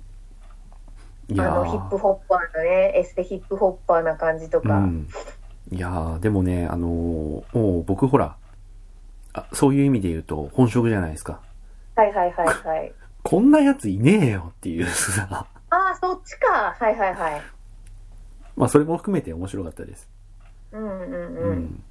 [1.28, 1.98] いやあの、ヒップー。
[1.98, 4.78] ホッパーのね、エステヒップホッパーな感じとか。
[4.78, 5.08] うん。
[5.70, 8.36] いやー、でもね、あのーもう僕ほら、
[9.32, 11.40] あそういう意味で言うと本職じゃないですか。
[11.94, 12.92] はいはいはいはい。
[13.22, 16.74] こんなやついねえよっていうさ、ああ、そっちか。
[16.78, 17.42] はいはいはい。
[18.56, 20.08] まあそれも含めて面白かったです。
[20.72, 21.58] うんうんううん。
[21.58, 21.84] ん。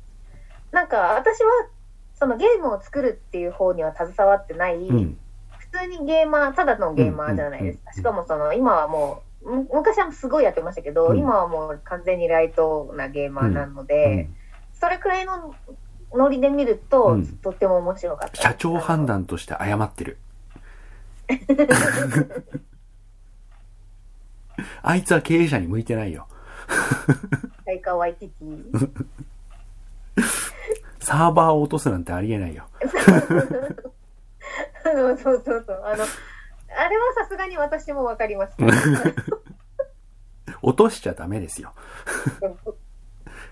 [0.71, 1.67] なんか、私は、
[2.15, 5.17] そのゲームを作るっていう方には携わってない、うん。
[5.57, 7.83] 普通にゲーマー、ただのゲーマーじゃないですか。
[7.89, 14.35] うんしかもその、今はもう、む昔はすごいやってましたけど、うん今はもう完全にライトなゲーマーなのうで、ん
[14.73, 15.53] それくらいの
[16.13, 18.41] ノリで見ると、うんとっても面白かった。
[18.41, 20.17] 社長判断として謝ってる。
[24.81, 26.27] あいつは経営者に向いてないよ。
[27.65, 28.91] タイカワイティティ。
[30.99, 32.65] サーバーを落とすなんてありえないよ。
[34.85, 35.81] あのそうそうそう。
[35.83, 38.65] あの、あれはさすがに私もわかりました。
[40.61, 41.73] 落としちゃダメですよ。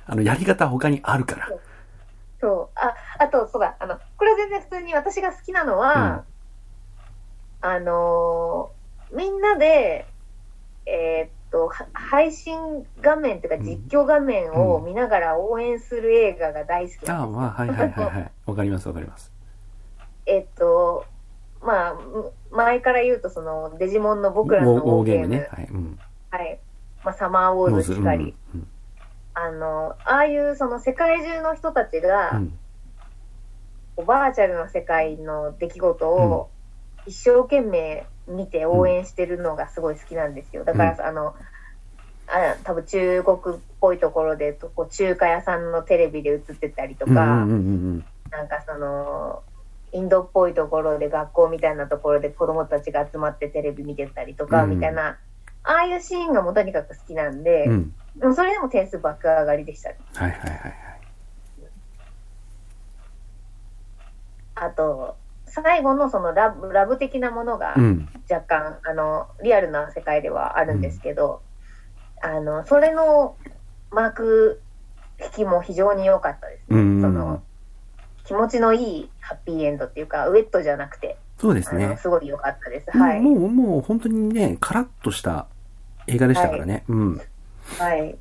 [0.06, 1.50] あの、やり方他にあるから。
[2.40, 2.78] そう。
[2.80, 6.24] あ、あと、そうだ、あの、これ全然普通に私が好きなのは、
[7.62, 10.06] あのーみんなで、
[10.86, 18.32] えーっと、は配信画面というかうん実況画面を見ながら応援する映画が大好きなんですああ、まあ、はいはいはいはい。
[18.46, 19.32] わかりますわかります。
[20.26, 21.06] えっと、
[21.62, 25.48] まあ、む前から言うと、その、デジモンの僕らのウォーウォウォーゲーム、ね。
[25.52, 25.66] はい。
[25.66, 26.00] うん。
[26.32, 26.60] はい。
[27.04, 28.68] まあ、サマーウォーズしかり、うん
[29.40, 32.42] あの、ああいうその世界中の人たちが、
[33.96, 36.50] バーチャルな世界の出来事を
[37.06, 40.64] 一生懸命見て応援してるのがすごい好きなんですよ。
[40.64, 41.36] だから、あの、
[42.28, 49.44] あ多分中国っぽいところでとこう中華屋さんのテレビで映ってたりとか、なんかその、
[49.94, 55.18] インドっぽいところで学校みたいなところで子供たちが集まってテレビ見てたりとか、うんみたいな、
[55.64, 57.72] ああいうシーンがもうとにかく好きなんで、うん。
[57.72, 57.94] うん。
[58.20, 59.98] でもそれでも点数爆上がりでしたね。
[60.16, 60.74] はいはいはいはい。
[64.56, 65.16] あと、
[65.62, 68.10] 最後のそのラブラブ的なものがうん。
[68.30, 71.42] 若干、あの、リアルな世界ではあるんですけど、
[72.22, 73.36] あの、それの
[73.92, 74.62] 幕
[75.24, 76.78] 引きも非常に良かったですね。
[76.78, 77.42] うんその、
[78.26, 81.98] 気持ちのいいハッピーエンドっていうか、ウェットじゃなくて、そうですね。
[82.02, 82.98] すごい良かったです。
[82.98, 83.22] はい。
[83.22, 85.48] もう、もう、本当にね、カラッとした
[86.08, 86.84] 映画でしたからね。
[86.88, 87.22] うん。
[87.78, 88.18] はい。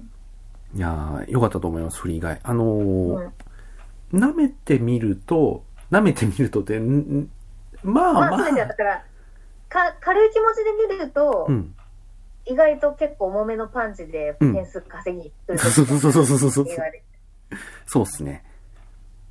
[0.74, 2.41] いやー、よかったと思います、フリー以外。
[2.43, 3.30] あのうんー、
[4.12, 7.30] 舐めてみると、舐めてみるとって、んん
[7.82, 8.66] まあまあ、まそうですよ。
[8.66, 9.05] だあ、から、
[9.68, 11.74] か軽い気持ちで見ると、うん。
[12.49, 16.66] 意外と結構重めのパンチで点数稼ぎに来る時そうそうそうそうそうそう
[17.87, 18.45] そうっすね。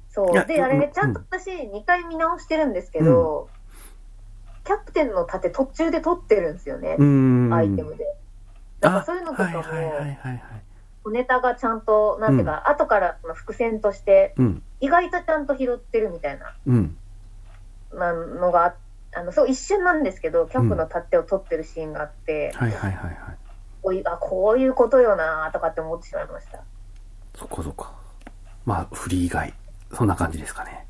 [0.09, 0.25] そ。
[0.25, 3.49] いうやで、あれちゃんと私2回見直してるんですけど、
[4.65, 6.91] キャプテンの盾途中で取ってるんですよね。
[7.53, 8.05] アイテムで。
[8.81, 10.41] だからそういうのとかも、はいはいはいはいはい。
[11.11, 14.63] ネタがちゃんと、なんていうか、後からの伏線として、うん。
[14.79, 16.97] 意外とちゃんと拾ってるみたいなうん。
[17.93, 18.75] なのがあ
[19.15, 23.15] あの、そう、一瞬なんですけど、キャップの盾を取ってるシーンがあって、はいはいはいはい。
[23.81, 26.61] こういうあ、こういうことよなとかって思ってしまいました。
[27.35, 27.93] そっかそっか。
[28.65, 29.53] まあ、フリー以外、
[29.93, 30.85] そんな感じですかね。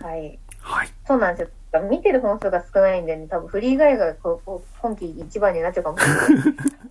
[0.00, 0.38] はい。
[0.60, 0.88] はい。
[1.06, 1.82] そうなんですよ。
[1.90, 6.54] 見てる本数が少ないんで、ね、多分フリー以外がこうこう今季一番になっちゃうかもしれない。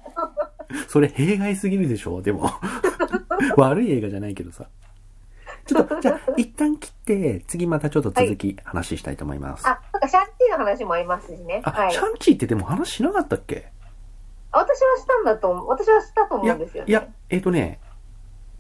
[0.88, 2.50] それ弊害すぎるでしょでも。
[3.58, 4.66] 悪い映画じゃないけどさ。
[5.66, 9.68] ちょっと、じゃあ、一旦切って、次またちょっと続き話したいと思います。
[9.68, 11.62] あ、なんかシャンティーの話もありますしね。
[11.64, 12.00] あ、はいシ。
[12.00, 13.72] ャンチーってでも話しなかったっけ？
[14.52, 15.68] あ私はしたんだと思う。
[15.70, 16.90] 私はしたといや思うんですよ、ね。
[16.90, 17.80] いや、えっ、とね、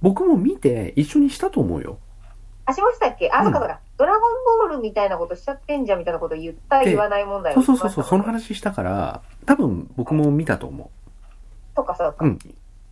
[0.02, 1.98] 僕も見て一緒にしたと思うよ。
[2.66, 3.30] あ、しましたっけ？
[3.32, 3.80] あ、うんそっかそっか。
[3.98, 4.22] ドラゴン
[4.70, 10.90] ボールみたいなことしちゃってんじゃんみたいなこと言ったで言わない問題そうそうそうそう、そのと話したから、多分僕も見たと思
[11.84, 12.26] かそうか。
[12.26, 12.28] う。
[12.28, 12.40] うん。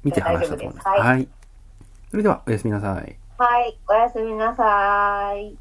[0.03, 0.87] 見て話したと思います。
[0.87, 1.27] はいはい。
[2.09, 3.17] それでは、おやすみなさい。
[3.37, 3.77] はい。
[3.87, 5.57] おやすみなさーい。